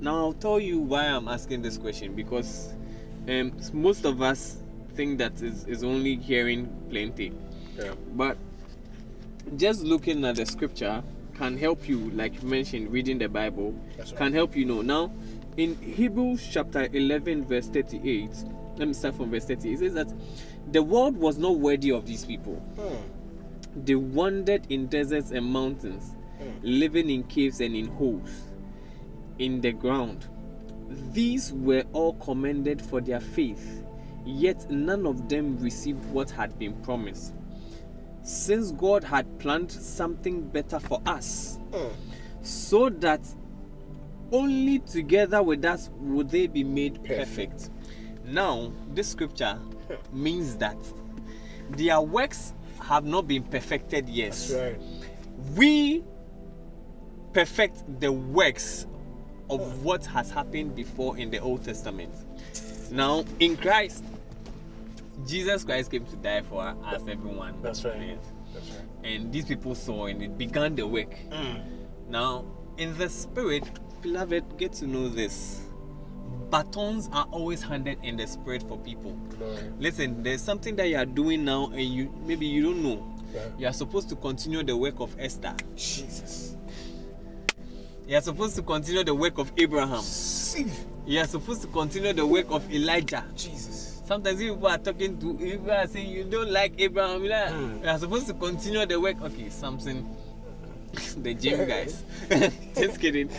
[0.00, 2.72] now I'll tell you why I'm asking this question because
[3.28, 4.58] um, most of us
[4.94, 7.32] think that is, is only hearing plenty,
[7.76, 7.94] Yeah.
[8.14, 8.36] but
[9.56, 11.02] just looking at the scripture
[11.34, 14.16] can help you, like you mentioned, reading the Bible right.
[14.16, 14.82] can help you know.
[14.82, 15.12] Now,
[15.56, 18.30] in Hebrews chapter 11, verse 38,
[18.76, 19.72] let me start from verse 30.
[19.72, 20.12] It says that
[20.70, 22.54] the world was not worthy of these people.
[22.54, 23.84] Hmm.
[23.84, 26.14] They wandered in deserts and mountains,
[26.62, 28.50] living in caves and in holes
[29.40, 30.26] in the ground.
[31.12, 33.84] These were all commended for their faith,
[34.24, 37.32] yet none of them received what had been promised.
[38.22, 41.88] Since God had planned something better for us, Hmm.
[42.42, 43.20] so that
[44.32, 47.28] only together with us would they be made perfect.
[47.28, 47.70] Perfect.
[48.24, 49.58] Now, this scripture
[50.12, 50.76] means that
[51.70, 54.30] their works have not been perfected yet.
[54.32, 54.80] That's right.
[55.56, 56.04] We
[57.32, 58.86] perfect the works
[59.48, 62.12] of what has happened before in the Old Testament.
[62.92, 64.04] Now, in Christ,
[65.26, 67.60] Jesus Christ came to die for us, everyone.
[67.62, 68.18] That's right.
[68.54, 68.86] That's right.
[69.04, 71.14] And these people saw and it began the work.
[71.30, 71.62] Mm.
[72.08, 72.44] Now,
[72.76, 73.64] in the spirit,
[74.02, 75.62] beloved, get to know this.
[76.50, 79.12] Batons are always handed in the spirit for people.
[79.38, 79.72] Glory.
[79.78, 83.06] Listen, there's something that you are doing now, and you maybe you don't know.
[83.32, 83.46] Yeah.
[83.58, 85.54] You are supposed to continue the work of Esther.
[85.76, 86.56] Jesus.
[88.08, 90.02] You are supposed to continue the work of Abraham.
[90.02, 90.66] See.
[91.06, 93.24] You are supposed to continue the work of Elijah.
[93.36, 93.79] Jesus.
[94.10, 97.30] Sometimes if people are talking to, if people are saying you don't like Abraham, you,
[97.30, 99.22] like, you are supposed to continue the work.
[99.22, 100.04] Okay, something.
[101.18, 102.02] the gym guys.
[102.74, 103.30] Just kidding.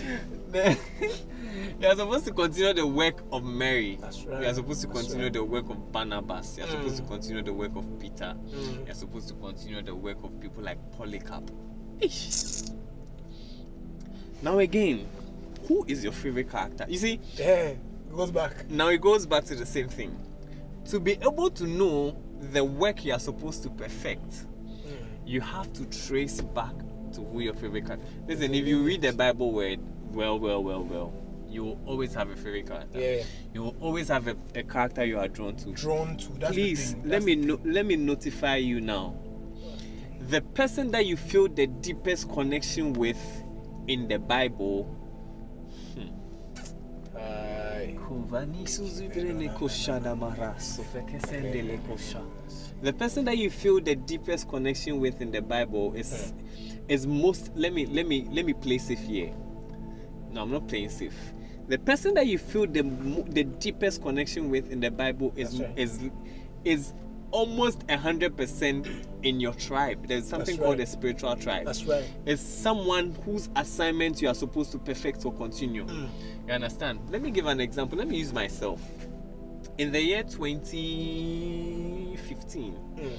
[0.54, 3.98] you are supposed to continue the work of Mary.
[4.00, 4.44] That's right.
[4.44, 5.34] You are supposed to continue right.
[5.34, 6.58] the work of Barnabas.
[6.58, 7.08] You are supposed to Mm.
[7.10, 8.34] continue the work of Peter.
[8.48, 8.86] Mm.
[8.86, 11.52] You are supposed to continue the work of people like Polycarp.
[12.00, 12.72] Eesh.
[14.42, 15.06] Now again,
[15.68, 16.86] who is your favorite character?
[16.88, 17.74] You see, Yeah.
[17.76, 18.70] It goes back.
[18.70, 20.18] now it goes back to the same thing.
[20.86, 22.18] To be able to know
[22.52, 25.28] the work you are supposed to perfect, Mm.
[25.28, 26.74] you have to trace back
[27.14, 28.08] to who your favorite character.
[28.28, 29.80] Listen, if you read the Bible word
[30.12, 31.14] well, well, well, well,
[31.48, 33.00] you will always have a favorite character.
[33.00, 33.24] Yeah.
[33.54, 35.72] You will always have a, a character you are drawn to.
[35.72, 36.30] Drawn to.
[36.40, 39.16] That's Please let me no, let me notify you now.
[40.30, 43.20] The person that you feel the deepest connection with
[43.88, 44.98] in the Bible
[47.18, 47.51] Aye.
[52.82, 56.34] The person that you feel the deepest connection with in the Bible is
[56.88, 59.34] is most let me let me let me play safe here.
[60.32, 61.16] No, I'm not playing safe.
[61.68, 62.82] The person that you feel the
[63.30, 65.72] the deepest connection with in the Bible is right.
[65.78, 66.00] is
[66.64, 66.94] is
[67.32, 68.88] almost a hundred percent
[69.24, 70.08] in your tribe.
[70.08, 71.66] There's something That's called a spiritual tribe.
[71.66, 72.04] That's right.
[72.26, 75.86] It's someone whose assignment you are supposed to perfect or continue.
[75.86, 76.10] Mm.
[76.48, 77.00] You understand?
[77.10, 77.98] Let me give an example.
[77.98, 78.82] Let me use myself.
[79.78, 83.18] In the year 2015, Mm.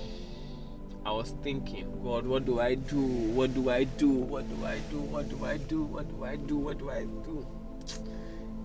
[1.05, 3.01] I was thinking, God, what do I do?
[3.01, 4.09] What do I do?
[4.09, 5.01] What do I do?
[5.01, 5.83] What do I do?
[5.83, 6.57] What do I do?
[6.59, 7.45] What do I do?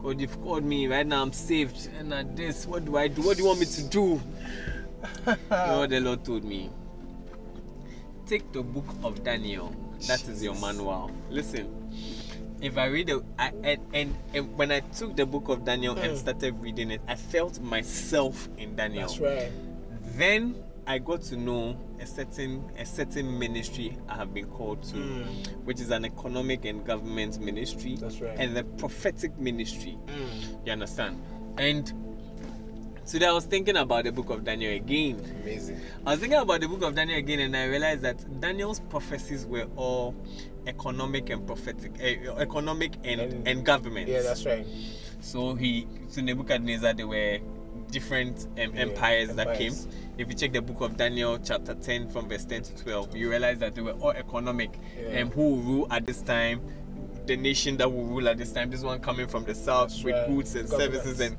[0.03, 0.85] God, you've called me.
[0.87, 1.89] Right now I'm saved.
[1.97, 3.23] And at this, what do I do?
[3.23, 4.21] What do you want me to do?
[5.27, 6.69] You know what the Lord told me?
[8.25, 9.73] Take the book of Daniel.
[10.07, 11.11] That is your manual.
[11.29, 11.67] Listen,
[12.61, 15.97] if I read it, I, and, and, and when I took the book of Daniel
[15.97, 16.17] and Mm.
[16.17, 19.07] started reading it, I felt myself in Daniel.
[19.07, 19.51] That's right.
[20.17, 24.95] Then I got to know a certain a certain ministry I have been called to,
[24.95, 25.47] Mm.
[25.65, 28.37] which is an economic and government ministry, That's right.
[28.39, 29.97] and the prophetic ministry.
[30.07, 30.65] Mm.
[30.65, 31.21] You understand?
[31.57, 31.91] And
[33.07, 35.19] today I was thinking about the book of Daniel again.
[35.43, 35.79] Amazing.
[36.05, 39.45] I was thinking about the book of Daniel again, and I realized that Daniel's prophecies
[39.45, 40.15] were all
[40.65, 44.07] economic and prophetic, eh, economic and, And- and government.
[44.09, 44.65] Yeah, that's right.
[45.21, 47.39] So he, so Nebuchadnezzar, there were
[47.91, 49.73] different um, Yeah, empires, that came.
[50.17, 53.29] If you check the book of Daniel, chapter 10, from verse 10 to 12, you
[53.29, 54.71] realize that they were all economic.
[54.99, 55.07] Yeah.
[55.19, 56.61] And who will rule at this time?
[57.25, 58.69] The nation that will rule at this time.
[58.69, 60.27] This one coming from the south That's with right.
[60.27, 61.37] goods and services and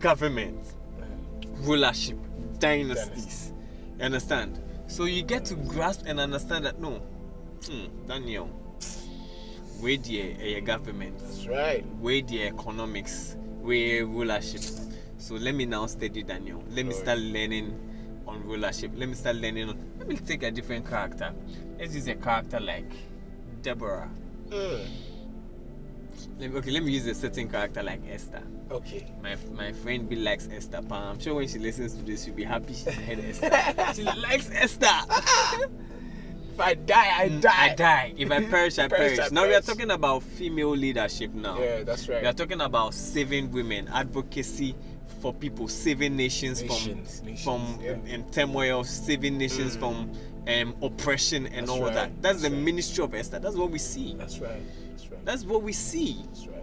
[0.00, 0.74] government,
[1.60, 2.18] rulership,
[2.58, 3.52] dynasties.
[3.98, 4.60] You understand?
[4.86, 7.02] So you get to grasp and understand that no,
[7.68, 8.46] hmm, Daniel,
[9.80, 11.84] where the uh, government, That's right.
[12.00, 14.62] where the economics, where rulership.
[15.18, 16.64] So let me now study Daniel.
[16.70, 17.78] Let me start learning
[18.26, 18.92] on rulership.
[18.96, 19.78] Let me start learning on.
[19.98, 21.32] Let me take a different character.
[21.78, 22.90] Let's use a character like
[23.62, 24.10] Deborah.
[24.48, 24.86] Mm.
[26.40, 28.42] Let me, okay, let me use a certain character like Esther.
[28.70, 29.12] Okay.
[29.22, 30.80] My my friend B likes Esther.
[30.80, 33.94] But I'm sure when she listens to this, she'll be happy she heard Esther.
[33.94, 34.86] she likes Esther.
[36.52, 37.50] If I die, I Mm, die.
[37.70, 38.14] I die.
[38.18, 39.30] If I perish, I Perish, perish.
[39.32, 41.58] I Now we are talking about female leadership now.
[41.58, 42.20] Yeah, that's right.
[42.22, 44.74] We are talking about saving women, advocacy
[45.20, 48.14] for people, saving nations, Nations, from nations, from yeah.
[48.14, 49.80] in turmoil, saving nations Mm.
[49.80, 50.10] from
[50.48, 52.22] um, oppression and That's all right, that.
[52.22, 52.64] That's, that's the right.
[52.64, 53.38] ministry of Esther.
[53.38, 54.14] That's what we see.
[54.18, 54.60] That's right.
[54.90, 55.24] That's right.
[55.24, 56.22] That's what we see.
[56.28, 56.56] That's right.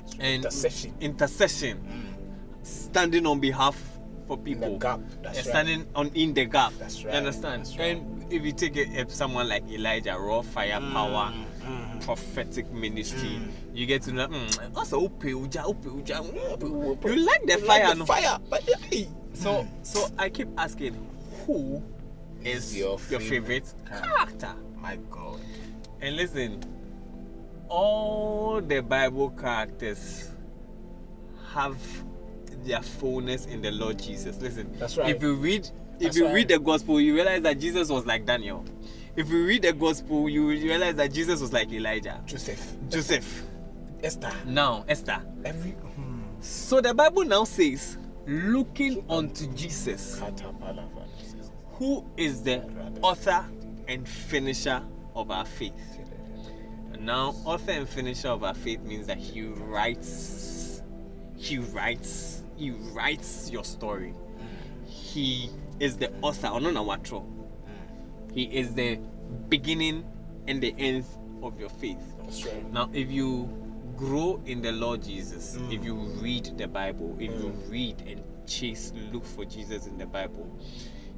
[0.00, 0.24] That's right.
[0.24, 0.94] And Intercession.
[1.00, 2.66] intercession, Mm.
[2.66, 3.80] standing on behalf
[4.26, 4.72] for In people.
[4.72, 5.00] the gap.
[5.22, 5.52] That's and right.
[5.52, 6.72] standing on in the gap.
[6.78, 7.12] That's right.
[7.12, 7.62] You understand?
[7.66, 7.96] that's right.
[7.96, 11.44] And if you take a, a- someone like Elijah, raw firepower, Mm,
[11.98, 12.04] mm.
[12.04, 13.50] prophetic ministry, Mm.
[13.74, 14.28] you get to know.
[14.28, 18.04] Mm, also, ope uja, uja, mm, Ope- you like the You fire, like no?
[18.06, 19.08] fire, but hey.
[19.34, 20.94] So, so I keep asking,
[21.46, 21.82] who
[22.46, 24.08] is Your your, favorite character?
[24.16, 24.54] character?
[24.78, 25.40] my God.
[26.00, 26.62] And listen,
[27.68, 30.30] all the Bible characters
[31.52, 31.76] have
[32.64, 34.38] their fullness in the Lord Jesus.
[34.40, 35.14] Listen, That's right.
[35.14, 36.34] If you read, if That's you right.
[36.34, 38.64] read the gospel, you realize that Jesus was like Daniel.
[39.16, 42.74] If you read the gospel, you realize that Jesus was like Elijah, Joseph.
[42.88, 43.44] Joseph.
[44.02, 44.32] Esther.
[44.44, 45.22] Now Esther.
[45.44, 45.70] Every.
[45.70, 46.20] Hmm.
[46.40, 50.20] So the Bible now says, looking unto Jesus,
[51.78, 52.62] who is the
[53.02, 53.44] author
[53.88, 54.82] and finisher
[55.14, 55.72] of our faith.
[57.00, 60.82] Now, author and finisher of our faith means that he writes,
[61.36, 64.14] he writes, he writes your story.
[64.86, 66.70] He is the author, or no,
[68.32, 68.98] He is the
[69.48, 70.04] beginning
[70.48, 71.04] and the end
[71.42, 72.00] of your faith.
[72.22, 72.72] That's right.
[72.72, 73.48] Now, if you
[73.96, 75.72] grow in the Lord Jesus, Mm.
[75.72, 80.06] if you read the Bible, if you read and chase, look for Jesus in the
[80.06, 80.46] Bible,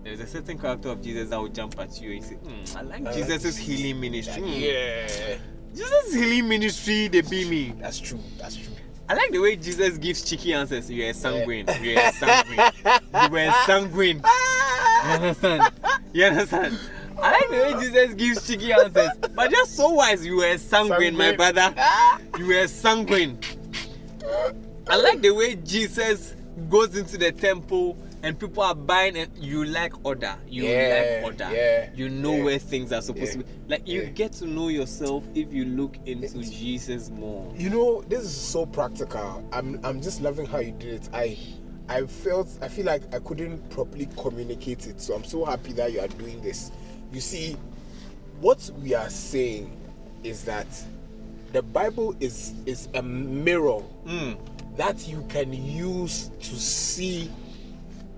[0.04, 2.82] there's a certain character of Jesus that will jump at you and say, "Hmm, I
[2.82, 3.56] like I like Jesus' Jesus.
[3.58, 4.42] healing ministry.
[4.42, 5.36] Hmm, Yeah.
[5.74, 7.74] Jesus' healing ministry, they be me.
[7.78, 8.18] That's true.
[8.38, 8.72] That's true.
[9.08, 10.90] I like the way Jesus gives cheeky answers.
[10.90, 11.66] You're a sanguine.
[11.82, 12.72] You're sanguine.
[13.22, 14.22] you were sanguine.
[15.04, 15.72] You understand?
[16.12, 16.78] You understand?
[17.20, 19.10] I like the way Jesus gives cheeky answers.
[19.34, 21.74] But just so wise, you were a sanguine, my brother.
[22.38, 23.38] You were sanguine.
[24.88, 26.34] I like the way Jesus
[26.68, 30.36] goes into the temple and people are buying and you like order.
[30.48, 31.50] You Yeah, like order.
[31.54, 32.44] yeah, you know yeah.
[32.44, 33.44] where things are supposed to be.
[33.68, 37.52] Like you get to know yourself if you look into It's- Jesus more.
[37.56, 39.44] You know, this is so practical.
[39.52, 41.08] I'm I'm just loving how you did it.
[41.12, 41.38] I
[41.88, 45.00] I felt I feel like I couldn't properly communicate it.
[45.00, 46.70] So I'm so happy that you are doing this.
[47.12, 47.56] You see,
[48.40, 49.70] what we are saying
[50.24, 50.66] is that
[51.52, 54.36] the Bible is is a mirror Mm.
[54.76, 57.30] that you can use to see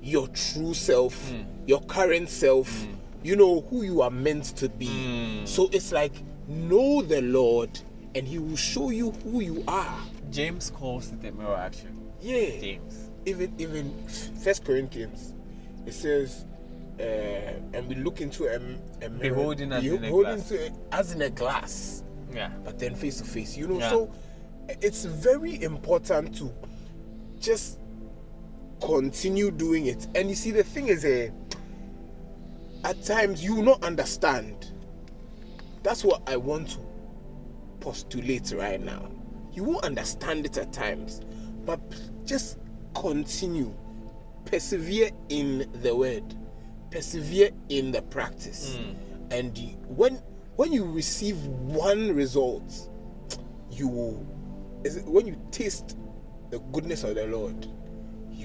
[0.03, 1.45] your true self, Mm.
[1.67, 2.87] your current self,
[3.23, 4.87] you know, who you are meant to be.
[4.89, 5.47] Mm.
[5.49, 6.13] So it's like,
[6.49, 7.79] know the Lord
[8.15, 9.99] and He will show you who you are.
[10.31, 11.97] James calls it a mirror action.
[12.21, 12.51] Yeah.
[12.61, 13.11] James.
[13.27, 13.93] Even even
[14.43, 15.35] First Corinthians,
[15.87, 16.47] it says,
[16.99, 17.03] uh,
[17.75, 18.57] and we look into a,
[19.05, 20.51] a mirror, Beholding as in a glass.
[20.51, 22.03] it as in a glass.
[22.33, 22.51] Yeah.
[22.65, 23.91] but then face to face you know Yeah.
[23.91, 24.11] so
[24.81, 26.53] it's very important to
[27.41, 27.80] just
[28.81, 31.29] continue doing it and you see the thing is uh,
[32.85, 34.73] at times you will not understand.
[35.83, 36.79] That's what I want to
[37.81, 39.11] postulate right now.
[39.53, 41.21] You won't understand it at times,
[41.65, 41.81] but
[42.25, 42.59] just
[42.95, 43.75] continue.
[44.45, 46.35] Persevere in the word.
[46.91, 48.79] Persevere in the practice.
[49.31, 50.15] And you, when
[50.57, 52.89] when you receive one result,
[53.71, 54.15] you will
[55.05, 55.97] when you taste
[56.51, 57.67] the goodness of the Lord,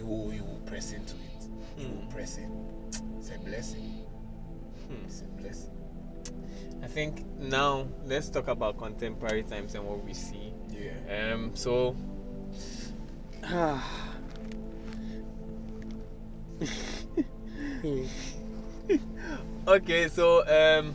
[0.06, 1.48] will you will press into it.
[1.78, 2.50] You will press in.
[3.18, 4.06] It's a blessing.
[5.06, 5.72] It's a blessing.
[6.84, 10.54] I think now let's talk about contemporary times and what we see.
[10.70, 11.34] Yeah.
[11.34, 11.56] Um.
[11.56, 11.96] So.
[13.44, 13.84] Ah.
[19.68, 20.08] okay.
[20.10, 20.94] So um.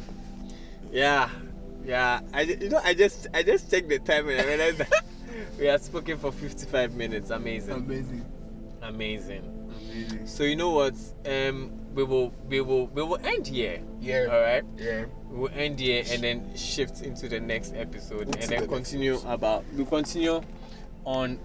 [0.92, 1.28] Yeah.
[1.84, 2.20] Yeah.
[2.32, 4.92] I you know I just I just checked the time and I realized that
[5.58, 7.30] we had spoken for 55 minutes.
[7.30, 7.74] Amazing.
[7.74, 8.24] Amazing.
[8.82, 9.44] Amazing.
[9.90, 10.26] Amazing.
[10.26, 10.94] So you know what?
[11.26, 11.72] Um.
[11.94, 13.82] We will we will we will end here.
[14.00, 14.28] Yeah.
[14.30, 14.64] All right.
[14.76, 15.06] Yeah.
[15.28, 19.18] We'll end here and then shift into the next episode Into and then next continue
[19.26, 20.40] about we'll continue
[21.04, 21.38] on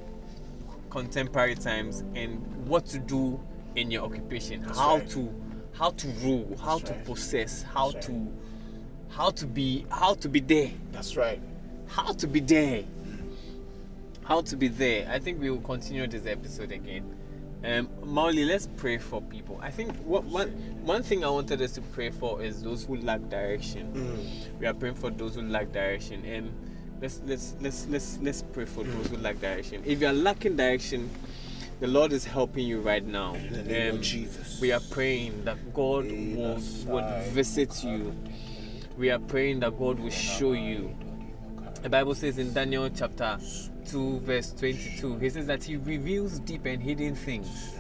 [0.90, 3.40] contemporary times and what to do
[3.76, 5.10] in your occupation how right.
[5.10, 5.34] to
[5.74, 7.06] how to rule how That's to right.
[7.06, 8.28] possess how That's to
[9.10, 11.42] how to be how to be there That's right.
[11.88, 12.84] how to be there
[14.24, 17.04] how to be there i think we will continue this episode again
[17.64, 19.60] um Mauli, let's pray for people.
[19.62, 20.50] I think what one
[20.84, 23.92] one thing i wanted us to pray for is those who lack direction.
[23.94, 24.60] Mm.
[24.60, 26.24] we are praying for those who lack direction.
[26.26, 26.52] And
[27.02, 29.82] let's let's let's let's let's pray for those who lack direction.
[29.86, 31.10] If you are lacking direction
[31.82, 33.34] the lord is helping you right now.
[33.36, 34.62] In the name Um, of Jesus.
[34.62, 38.16] we are praying that god will would visit you.
[38.98, 40.96] We are praying that god will show you
[41.86, 43.38] the Bible says in Daniel chapter
[43.90, 47.76] 2, verse 22, he says that he reveals deep and hidden things.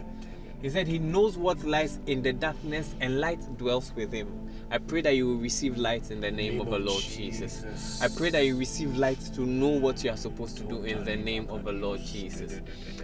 [0.62, 4.48] He said he knows what lies in the darkness and light dwells with him.
[4.70, 8.00] I pray that you will receive light in the name, of the Lord Jesus.
[8.00, 11.04] I pray that you receive light to know what you are supposed to do in
[11.04, 12.62] the name of the Lord Jesus.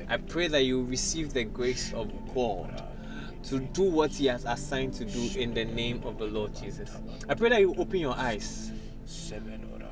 [0.07, 2.83] I pray that you receive the grace of God
[3.45, 6.91] to do what he has assigned to do in the name of the Lord Jesus.
[7.27, 8.71] I pray that you open your eyes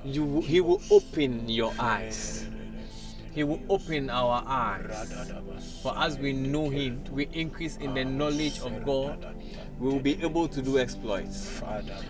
[0.04, 2.48] you he will open your eyes.
[3.32, 5.32] He will open our eyes.
[5.82, 9.36] For as we know him we increase in the knowledge of god
[9.80, 11.62] we will be able to do exploits.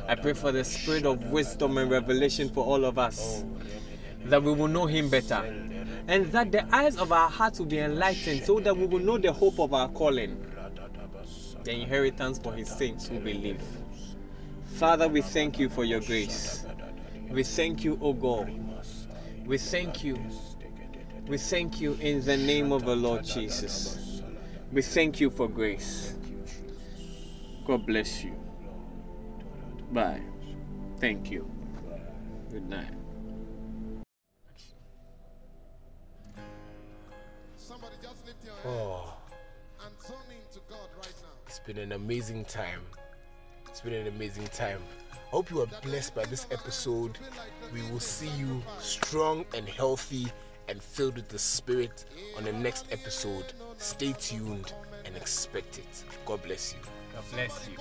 [0.07, 3.43] I pray for the spirit of wisdom and revelation for all of us
[4.25, 5.43] that we will know him better
[6.07, 9.17] and that the eyes of our hearts will be enlightened so that we will know
[9.17, 10.45] the hope of our calling
[11.63, 13.61] the inheritance for his saints who believe.
[14.65, 16.65] Father we thank you for your grace
[17.31, 18.51] we thank you, O God.
[19.45, 20.17] We thank you.
[21.27, 24.21] We thank you in the name of the Lord Jesus.
[24.71, 26.15] We thank you for grace.
[27.65, 28.33] God bless you.
[29.91, 30.21] Bye.
[30.99, 31.49] Thank you.
[32.51, 32.93] Good night.
[37.55, 39.13] Somebody just lift your hand Oh,
[39.85, 41.29] and turn into God right now.
[41.47, 42.81] it's been an amazing time.
[43.67, 44.81] It's been an amazing time.
[45.31, 47.19] Hope you are blessed by this episode.
[47.71, 50.25] We will see you strong and healthy
[50.67, 52.05] and filled with the Spirit
[52.35, 53.53] on the next episode.
[53.77, 54.73] Stay tuned
[55.05, 56.03] and expect it.
[56.25, 56.79] God bless you.
[57.13, 57.77] God bless you.